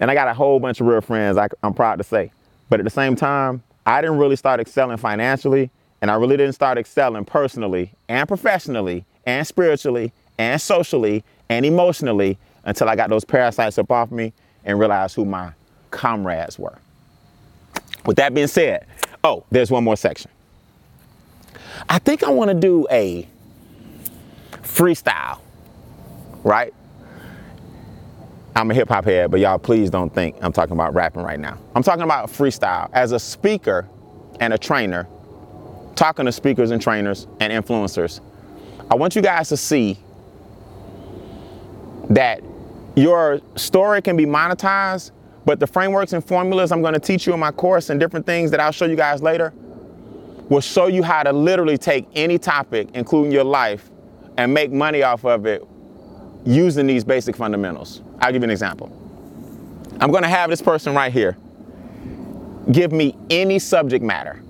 And 0.00 0.10
I 0.10 0.14
got 0.14 0.26
a 0.26 0.34
whole 0.34 0.58
bunch 0.58 0.80
of 0.80 0.88
real 0.88 1.00
friends, 1.00 1.36
I, 1.36 1.48
I'm 1.62 1.72
proud 1.72 1.96
to 1.96 2.04
say. 2.04 2.32
But 2.74 2.80
at 2.80 2.84
the 2.86 2.90
same 2.90 3.14
time, 3.14 3.62
I 3.86 4.00
didn't 4.00 4.18
really 4.18 4.34
start 4.34 4.58
excelling 4.58 4.96
financially, 4.96 5.70
and 6.02 6.10
I 6.10 6.14
really 6.14 6.36
didn't 6.36 6.54
start 6.54 6.76
excelling 6.76 7.24
personally 7.24 7.92
and 8.08 8.26
professionally 8.26 9.04
and 9.24 9.46
spiritually 9.46 10.12
and 10.38 10.60
socially 10.60 11.22
and 11.48 11.64
emotionally 11.64 12.36
until 12.64 12.88
I 12.88 12.96
got 12.96 13.10
those 13.10 13.24
parasites 13.24 13.78
up 13.78 13.92
off 13.92 14.10
me 14.10 14.32
and 14.64 14.76
realized 14.80 15.14
who 15.14 15.24
my 15.24 15.52
comrades 15.92 16.58
were. 16.58 16.76
With 18.06 18.16
that 18.16 18.34
being 18.34 18.48
said, 18.48 18.88
oh, 19.22 19.44
there's 19.52 19.70
one 19.70 19.84
more 19.84 19.96
section. 19.96 20.32
I 21.88 22.00
think 22.00 22.24
I 22.24 22.30
want 22.30 22.48
to 22.48 22.54
do 22.54 22.88
a 22.90 23.28
freestyle, 24.64 25.38
right? 26.42 26.74
I'm 28.56 28.70
a 28.70 28.74
hip 28.74 28.88
hop 28.88 29.04
head, 29.04 29.30
but 29.30 29.40
y'all 29.40 29.58
please 29.58 29.90
don't 29.90 30.14
think 30.14 30.36
I'm 30.40 30.52
talking 30.52 30.74
about 30.74 30.94
rapping 30.94 31.22
right 31.22 31.40
now. 31.40 31.58
I'm 31.74 31.82
talking 31.82 32.04
about 32.04 32.28
freestyle. 32.28 32.88
As 32.92 33.10
a 33.10 33.18
speaker 33.18 33.88
and 34.38 34.52
a 34.52 34.58
trainer, 34.58 35.08
talking 35.96 36.26
to 36.26 36.32
speakers 36.32 36.70
and 36.70 36.80
trainers 36.80 37.26
and 37.40 37.52
influencers, 37.52 38.20
I 38.90 38.94
want 38.94 39.16
you 39.16 39.22
guys 39.22 39.48
to 39.48 39.56
see 39.56 39.98
that 42.10 42.42
your 42.94 43.40
story 43.56 44.00
can 44.02 44.16
be 44.16 44.24
monetized, 44.24 45.10
but 45.44 45.58
the 45.58 45.66
frameworks 45.66 46.12
and 46.12 46.24
formulas 46.24 46.70
I'm 46.70 46.82
to 46.82 47.00
teach 47.00 47.26
you 47.26 47.34
in 47.34 47.40
my 47.40 47.50
course 47.50 47.90
and 47.90 47.98
different 47.98 48.24
things 48.24 48.52
that 48.52 48.60
I'll 48.60 48.72
show 48.72 48.84
you 48.84 48.96
guys 48.96 49.20
later 49.20 49.52
will 50.48 50.60
show 50.60 50.86
you 50.86 51.02
how 51.02 51.24
to 51.24 51.32
literally 51.32 51.78
take 51.78 52.06
any 52.14 52.38
topic, 52.38 52.88
including 52.94 53.32
your 53.32 53.44
life, 53.44 53.90
and 54.36 54.54
make 54.54 54.70
money 54.70 55.02
off 55.02 55.24
of 55.24 55.46
it 55.46 55.66
using 56.44 56.86
these 56.86 57.04
basic 57.04 57.36
fundamentals. 57.36 58.02
I'll 58.20 58.32
give 58.32 58.42
you 58.42 58.44
an 58.44 58.50
example. 58.50 58.90
I'm 60.00 60.10
going 60.10 60.22
to 60.22 60.28
have 60.28 60.50
this 60.50 60.62
person 60.62 60.94
right 60.94 61.12
here 61.12 61.36
give 62.72 62.92
me 62.92 63.16
any 63.30 63.58
subject 63.58 64.02
matter, 64.02 64.40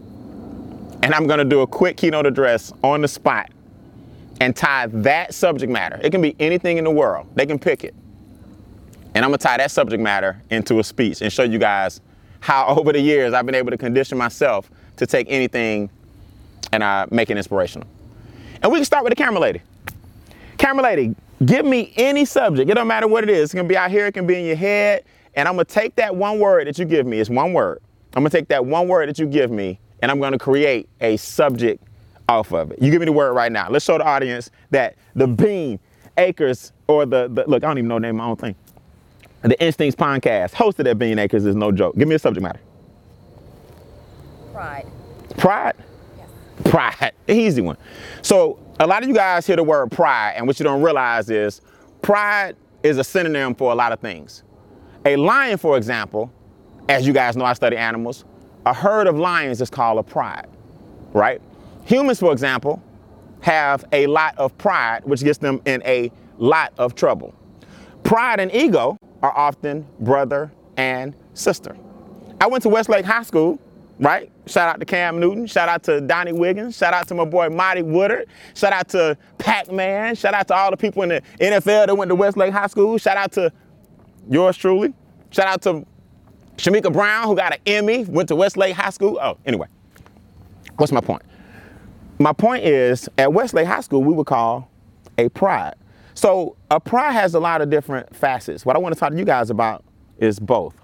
and 1.03 1.15
I'm 1.15 1.27
going 1.27 1.39
to 1.39 1.45
do 1.45 1.61
a 1.61 1.67
quick 1.67 1.97
keynote 1.97 2.27
address 2.27 2.73
on 2.83 3.03
the 3.03 3.09
spot 3.09 3.51
and 4.41 4.55
tie 4.55 4.87
that 4.87 5.35
subject 5.35 5.71
matter. 5.71 6.01
It 6.03 6.11
can 6.11 6.21
be 6.21 6.37
anything 6.39 6.79
in 6.79 6.85
the 6.85 6.91
world, 6.91 7.27
they 7.35 7.47
can 7.47 7.59
pick 7.59 7.85
it. 7.85 7.95
And 9.15 9.25
I'm 9.25 9.31
going 9.31 9.39
to 9.39 9.43
tie 9.43 9.57
that 9.59 9.71
subject 9.71 10.03
matter 10.03 10.43
into 10.51 10.81
a 10.81 10.85
speech 10.85 11.23
and 11.23 11.33
show 11.33 11.45
you 11.45 11.59
guys 11.59 12.01
how 12.41 12.67
over 12.79 12.93
the 12.93 13.01
years 13.01 13.33
I've 13.33 13.47
been 13.47 13.55
able 13.55 13.71
to 13.71 13.79
condition 13.79 14.19
myself 14.19 14.71
to 14.97 15.07
take 15.07 15.27
anything 15.29 15.91
and 16.73 16.83
uh, 16.83 17.07
make 17.11 17.31
it 17.31 17.37
inspirational. 17.37 17.87
And 18.63 18.73
we 18.73 18.79
can 18.79 18.85
start 18.85 19.05
with 19.05 19.11
the 19.11 19.17
camera 19.17 19.41
lady. 19.41 19.61
Camera 20.59 20.83
lady, 20.83 21.15
give 21.45 21.65
me 21.65 21.93
any 21.97 22.25
subject. 22.25 22.71
It 22.71 22.75
don't 22.75 22.87
matter 22.87 23.09
what 23.09 23.25
it 23.25 23.31
is. 23.31 23.45
It's 23.45 23.55
gonna 23.55 23.69
be 23.69 23.77
out 23.77 23.91
here, 23.91 24.07
it 24.07 24.13
can 24.13 24.27
be 24.27 24.39
in 24.39 24.47
your 24.47 24.57
head. 24.57 25.05
And 25.35 25.49
I'm 25.49 25.55
gonna 25.55 25.65
take 25.65 25.97
that 25.97 26.15
one 26.15 26.39
word 26.39 26.67
that 26.69 26.79
you 26.79 26.85
give 26.85 27.07
me. 27.07 27.19
It's 27.19 27.31
one 27.31 27.53
word. 27.53 27.81
I'm 28.15 28.23
gonna 28.23 28.31
take 28.31 28.49
that 28.49 28.65
one 28.65 28.89
word 28.89 29.09
that 29.09 29.19
you 29.19 29.27
give 29.27 29.51
me 29.51 29.81
and 30.03 30.11
I'm 30.11 30.21
gonna 30.21 30.39
create 30.39 30.89
a 31.01 31.17
subject 31.17 31.83
off 32.29 32.53
of 32.53 32.73
it. 32.73 32.81
You 32.81 32.91
give 32.91 33.01
me 33.01 33.07
the 33.07 33.13
word 33.13 33.33
right 33.33 33.51
now. 33.51 33.69
Let's 33.69 33.85
show 33.85 33.99
the 33.99 34.05
audience 34.05 34.51
that 34.71 34.97
the 35.15 35.27
beane 35.27 35.79
acres 36.17 36.73
or 36.87 37.07
the, 37.07 37.29
the 37.29 37.45
look, 37.47 37.65
I 37.65 37.69
don't 37.69 37.79
even 37.79 37.89
know 37.89 37.97
the 37.97 38.01
name 38.01 38.11
of 38.11 38.17
my 38.17 38.27
own 38.27 38.37
thing. 38.37 38.55
The 39.43 39.63
Instincts 39.63 39.95
podcast, 39.95 40.53
hosted 40.53 40.89
at 40.89 40.99
Beane 40.99 41.19
Acres, 41.19 41.45
is 41.45 41.55
no 41.55 41.71
joke. 41.71 41.97
Give 41.97 42.09
me 42.09 42.15
a 42.15 42.19
subject 42.19 42.43
matter. 42.43 42.61
Pride. 44.53 44.87
Pride? 45.37 45.75
Yes. 46.17 46.29
Pride. 46.71 47.13
The 47.27 47.35
easy 47.35 47.61
one. 47.61 47.77
So 48.23 48.59
a 48.81 48.87
lot 48.87 49.03
of 49.03 49.09
you 49.09 49.15
guys 49.15 49.47
hear 49.47 49.57
the 49.57 49.63
word 49.63 49.91
pride, 49.91 50.35
and 50.37 50.47
what 50.47 50.59
you 50.59 50.65
don't 50.65 50.83
realize 50.83 51.31
is 51.31 51.61
pride 52.03 52.57
is 52.83 52.99
a 52.99 53.05
synonym 53.05 53.55
for 53.55 53.73
a 53.73 53.75
lot 53.75 53.93
of 53.93 54.01
things. 54.01 54.43
A 55.05 55.17
lion, 55.17 55.59
for 55.59 55.77
example, 55.77 56.33
as 56.89 57.07
you 57.07 57.13
guys 57.13 57.37
know, 57.37 57.45
I 57.45 57.53
study 57.53 57.77
animals, 57.77 58.25
a 58.67 58.75
herd 58.75 59.07
of 59.07 59.17
lions 59.17 59.61
is 59.61 59.71
called 59.71 59.99
a 59.99 60.03
pride, 60.03 60.49
right? 61.13 61.41
Humans, 61.85 62.19
for 62.19 62.33
example, 62.33 62.83
have 63.43 63.85
a 63.93 64.07
lot 64.07 64.37
of 64.39 64.57
pride, 64.59 65.05
which 65.05 65.23
gets 65.23 65.39
them 65.39 65.61
in 65.67 65.83
a 65.85 66.11
lot 66.39 66.73
of 66.79 66.95
trouble. 66.95 67.35
Pride 68.03 68.41
and 68.41 68.53
ego 68.55 68.97
are 69.23 69.37
often 69.37 69.87
brother 70.01 70.51
and 70.77 71.15
sister. 71.35 71.77
I 72.41 72.47
went 72.47 72.63
to 72.65 72.69
Westlake 72.69 73.05
High 73.05 73.23
School, 73.23 73.61
right? 73.99 74.31
Shout 74.47 74.69
out 74.69 74.81
to 74.81 74.87
Cam 74.87 75.21
Newton. 75.21 75.47
Shout 75.47 75.69
out 75.69 75.83
to 75.85 76.01
Donnie 76.01 76.33
Wiggins. 76.33 76.77
Shout 76.77 76.95
out 76.95 77.09
to 77.09 77.15
my 77.15 77.25
boy 77.25 77.49
Monty 77.49 77.83
Woodard. 77.83 78.27
Shout 78.55 78.73
out 78.73 78.89
to 78.89 79.17
Pac-Man. 79.39 80.15
Shout 80.15 80.35
out 80.35 80.49
to 80.49 80.55
all 80.55 80.71
the 80.71 80.77
people 80.77 81.03
in 81.03 81.09
the 81.11 81.23
NFL 81.41 81.87
that 81.87 81.97
went 81.97 82.09
to 82.09 82.15
Westlake 82.15 82.53
High 82.53 82.67
School. 82.67 82.99
Shout 82.99 83.17
out 83.17 83.33
to 83.33 83.53
yours 84.29 84.57
truly. 84.57 84.95
Shout 85.31 85.47
out 85.47 85.63
to 85.63 85.87
Shamika 86.57 86.93
Brown, 86.93 87.27
who 87.27 87.37
got 87.37 87.55
an 87.55 87.61
Emmy, 87.67 88.05
went 88.05 88.29
to 88.29 88.37
Westlake 88.37 88.75
High 88.75 88.91
School. 88.91 89.19
Oh, 89.21 89.39
anyway, 89.45 89.67
what's 90.77 90.93
my 90.93 91.01
point? 91.01 91.23
My 92.19 92.33
point 92.33 92.65
is, 92.65 93.09
at 93.19 93.33
Westlake 93.33 93.67
High 93.67 93.81
School, 93.81 94.05
we 94.05 94.13
would 94.13 94.27
call 94.27 94.71
a 95.19 95.29
pride. 95.31 95.75
So 96.15 96.57
a 96.71 96.79
pride 96.79 97.13
has 97.13 97.35
a 97.35 97.41
lot 97.41 97.61
of 97.61 97.71
different 97.71 98.15
facets. 98.15 98.65
What 98.65 98.77
I 98.77 98.79
want 98.79 98.95
to 98.95 98.99
talk 98.99 99.11
to 99.11 99.19
you 99.19 99.25
guys 99.25 99.51
about 99.51 99.85
is 100.19 100.39
both. 100.39 100.75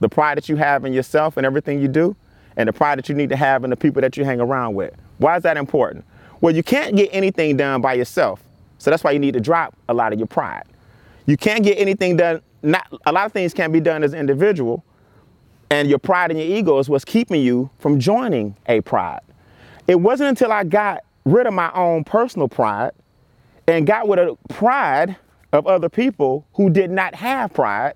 The 0.00 0.08
pride 0.08 0.36
that 0.36 0.48
you 0.48 0.56
have 0.56 0.84
in 0.84 0.92
yourself 0.92 1.36
and 1.36 1.46
everything 1.46 1.80
you 1.80 1.88
do, 1.88 2.16
and 2.56 2.68
the 2.68 2.72
pride 2.72 2.98
that 2.98 3.08
you 3.08 3.14
need 3.14 3.30
to 3.30 3.36
have 3.36 3.64
in 3.64 3.70
the 3.70 3.76
people 3.76 4.00
that 4.02 4.16
you 4.16 4.24
hang 4.24 4.40
around 4.40 4.74
with. 4.74 4.94
Why 5.18 5.36
is 5.36 5.42
that 5.42 5.56
important? 5.56 6.04
Well, 6.40 6.54
you 6.54 6.62
can't 6.62 6.96
get 6.96 7.08
anything 7.12 7.56
done 7.56 7.80
by 7.80 7.94
yourself. 7.94 8.42
So 8.78 8.90
that's 8.90 9.02
why 9.02 9.12
you 9.12 9.18
need 9.18 9.34
to 9.34 9.40
drop 9.40 9.74
a 9.88 9.94
lot 9.94 10.12
of 10.12 10.18
your 10.18 10.26
pride. 10.26 10.64
You 11.26 11.36
can't 11.36 11.64
get 11.64 11.78
anything 11.78 12.16
done, 12.16 12.42
not 12.62 12.86
a 13.06 13.12
lot 13.12 13.26
of 13.26 13.32
things 13.32 13.54
can't 13.54 13.72
be 13.72 13.80
done 13.80 14.02
as 14.02 14.12
an 14.12 14.20
individual, 14.20 14.84
and 15.70 15.88
your 15.88 15.98
pride 15.98 16.30
and 16.30 16.38
your 16.38 16.48
ego 16.48 16.78
is 16.78 16.88
what's 16.88 17.04
keeping 17.04 17.42
you 17.42 17.70
from 17.78 17.98
joining 17.98 18.56
a 18.66 18.80
pride. 18.82 19.20
It 19.88 19.96
wasn't 19.96 20.28
until 20.28 20.52
I 20.52 20.64
got 20.64 21.04
rid 21.24 21.46
of 21.46 21.54
my 21.54 21.72
own 21.72 22.04
personal 22.04 22.48
pride 22.48 22.92
and 23.66 23.86
got 23.86 24.06
with 24.06 24.18
a 24.18 24.36
pride 24.48 25.16
of 25.52 25.66
other 25.66 25.88
people 25.88 26.46
who 26.54 26.70
did 26.70 26.90
not 26.90 27.14
have 27.16 27.52
pride 27.52 27.94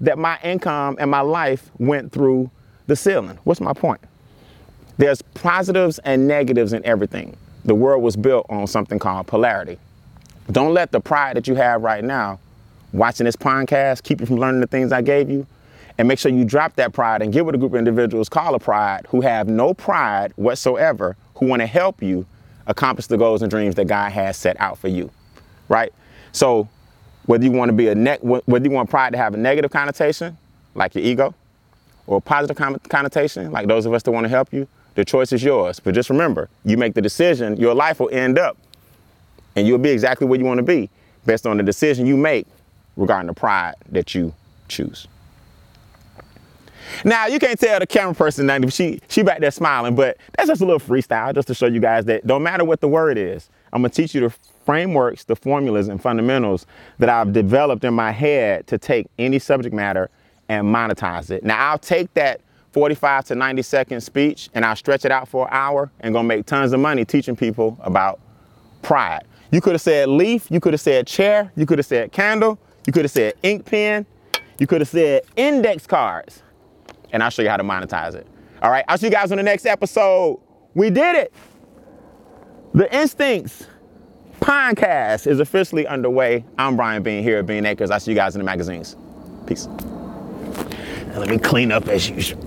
that 0.00 0.18
my 0.18 0.38
income 0.42 0.96
and 0.98 1.10
my 1.10 1.20
life 1.20 1.70
went 1.78 2.12
through 2.12 2.50
the 2.86 2.96
ceiling. 2.96 3.38
What's 3.44 3.60
my 3.60 3.72
point? 3.72 4.00
There's 4.98 5.22
positives 5.22 5.98
and 6.00 6.28
negatives 6.28 6.72
in 6.72 6.84
everything. 6.84 7.36
The 7.64 7.74
world 7.74 8.02
was 8.02 8.16
built 8.16 8.46
on 8.50 8.66
something 8.66 8.98
called 8.98 9.26
polarity. 9.26 9.78
Don't 10.50 10.74
let 10.74 10.92
the 10.92 11.00
pride 11.00 11.36
that 11.36 11.48
you 11.48 11.54
have 11.54 11.82
right 11.82 12.04
now, 12.04 12.38
watching 12.92 13.24
this 13.24 13.36
podcast, 13.36 14.02
keep 14.02 14.20
you 14.20 14.26
from 14.26 14.36
learning 14.36 14.60
the 14.60 14.66
things 14.66 14.92
I 14.92 15.02
gave 15.02 15.30
you. 15.30 15.46
And 15.98 16.08
make 16.08 16.18
sure 16.18 16.32
you 16.32 16.44
drop 16.44 16.76
that 16.76 16.92
pride 16.92 17.22
and 17.22 17.32
get 17.32 17.44
with 17.46 17.54
a 17.54 17.58
group 17.58 17.72
of 17.72 17.78
individuals 17.78 18.28
called 18.28 18.54
a 18.54 18.58
pride 18.58 19.06
who 19.10 19.20
have 19.20 19.48
no 19.48 19.74
pride 19.74 20.32
whatsoever, 20.36 21.16
who 21.36 21.46
want 21.46 21.60
to 21.60 21.66
help 21.66 22.02
you 22.02 22.26
accomplish 22.66 23.06
the 23.06 23.16
goals 23.18 23.42
and 23.42 23.50
dreams 23.50 23.74
that 23.76 23.86
God 23.86 24.10
has 24.12 24.36
set 24.36 24.58
out 24.60 24.78
for 24.78 24.88
you. 24.88 25.10
Right? 25.68 25.92
So 26.32 26.68
Whether 27.26 27.44
you 27.44 27.52
want 27.52 27.68
to 27.68 27.72
be 27.72 27.88
a 27.88 27.94
ne- 27.94 28.18
whether 28.18 28.64
you 28.64 28.72
want 28.72 28.90
pride 28.90 29.12
to 29.12 29.18
have 29.18 29.34
a 29.34 29.36
negative 29.36 29.70
connotation, 29.70 30.36
like 30.74 30.94
your 30.94 31.04
ego, 31.04 31.34
or 32.06 32.20
positive 32.20 32.56
connotation, 32.88 33.50
like 33.52 33.68
those 33.68 33.86
of 33.86 33.94
us 33.94 34.02
that 34.02 34.10
want 34.10 34.24
to 34.24 34.28
help 34.28 34.52
you, 34.52 34.66
the 34.94 35.04
choice 35.04 35.32
is 35.32 35.42
yours. 35.42 35.80
But 35.80 35.94
just 35.94 36.10
remember, 36.10 36.48
you 36.64 36.76
make 36.76 36.94
the 36.94 37.02
decision, 37.02 37.56
your 37.56 37.74
life 37.74 38.00
will 38.00 38.10
end 38.10 38.38
up, 38.38 38.56
and 39.56 39.66
you'll 39.66 39.78
be 39.78 39.90
exactly 39.90 40.26
where 40.26 40.38
you 40.38 40.44
want 40.44 40.58
to 40.58 40.64
be 40.64 40.90
based 41.24 41.46
on 41.46 41.56
the 41.56 41.62
decision 41.62 42.06
you 42.06 42.16
make 42.16 42.46
regarding 42.96 43.28
the 43.28 43.34
pride 43.34 43.74
that 43.90 44.14
you 44.14 44.34
choose. 44.68 45.06
Now 47.04 47.26
you 47.26 47.38
can't 47.38 47.58
tell 47.58 47.78
the 47.78 47.86
camera 47.86 48.14
person 48.14 48.46
nothing. 48.46 48.68
She 48.68 49.00
she 49.08 49.22
back 49.22 49.40
there 49.40 49.50
smiling, 49.50 49.94
but 49.94 50.18
that's 50.36 50.48
just 50.48 50.60
a 50.60 50.66
little 50.66 50.80
freestyle 50.80 51.34
just 51.34 51.48
to 51.48 51.54
show 51.54 51.66
you 51.66 51.80
guys 51.80 52.04
that 52.06 52.26
don't 52.26 52.42
matter 52.42 52.64
what 52.64 52.80
the 52.80 52.88
word 52.88 53.16
is. 53.16 53.48
I'm 53.72 53.82
gonna 53.82 53.90
teach 53.90 54.14
you 54.14 54.20
the 54.22 54.30
frameworks, 54.64 55.24
the 55.24 55.36
formulas, 55.36 55.88
and 55.88 56.02
fundamentals 56.02 56.66
that 56.98 57.08
I've 57.08 57.32
developed 57.32 57.84
in 57.84 57.94
my 57.94 58.10
head 58.10 58.66
to 58.66 58.78
take 58.78 59.06
any 59.18 59.38
subject 59.38 59.74
matter 59.74 60.10
and 60.48 60.66
monetize 60.66 61.30
it. 61.30 61.44
Now 61.44 61.70
I'll 61.70 61.78
take 61.78 62.12
that 62.14 62.40
45 62.72 63.26
to 63.26 63.34
90 63.34 63.62
second 63.62 64.00
speech 64.00 64.48
and 64.54 64.64
I'll 64.64 64.76
stretch 64.76 65.04
it 65.04 65.12
out 65.12 65.28
for 65.28 65.46
an 65.46 65.52
hour 65.52 65.90
and 66.00 66.14
gonna 66.14 66.26
make 66.28 66.46
tons 66.46 66.72
of 66.72 66.80
money 66.80 67.04
teaching 67.04 67.36
people 67.36 67.78
about 67.82 68.20
pride. 68.82 69.24
You 69.50 69.60
could 69.60 69.72
have 69.72 69.82
said 69.82 70.08
leaf, 70.08 70.50
you 70.50 70.60
could 70.60 70.72
have 70.72 70.80
said 70.80 71.06
chair, 71.06 71.52
you 71.56 71.66
could 71.66 71.78
have 71.78 71.86
said 71.86 72.12
candle, 72.12 72.58
you 72.86 72.92
could 72.92 73.04
have 73.04 73.12
said 73.12 73.34
ink 73.42 73.66
pen, 73.66 74.06
you 74.58 74.66
could 74.66 74.80
have 74.80 74.88
said 74.88 75.22
index 75.36 75.86
cards, 75.86 76.42
and 77.12 77.22
I'll 77.22 77.30
show 77.30 77.42
you 77.42 77.50
how 77.50 77.58
to 77.58 77.64
monetize 77.64 78.14
it. 78.14 78.26
All 78.62 78.70
right, 78.70 78.84
I'll 78.88 78.96
see 78.96 79.06
you 79.06 79.12
guys 79.12 79.30
on 79.30 79.36
the 79.36 79.42
next 79.42 79.66
episode. 79.66 80.40
We 80.74 80.88
did 80.88 81.16
it. 81.16 81.34
The 82.74 82.94
Instincts 82.96 83.66
podcast 84.40 85.26
is 85.26 85.40
officially 85.40 85.86
underway. 85.86 86.44
I'm 86.58 86.76
Brian 86.76 87.02
Beane 87.02 87.22
here 87.22 87.38
at 87.38 87.46
Beane 87.46 87.66
Acres. 87.66 87.90
I'll 87.90 88.00
see 88.00 88.12
you 88.12 88.16
guys 88.16 88.34
in 88.34 88.40
the 88.40 88.44
magazines. 88.44 88.96
Peace. 89.46 89.68
Let 91.14 91.28
me 91.28 91.38
clean 91.38 91.70
up 91.70 91.88
as 91.88 92.08
usual. 92.08 92.40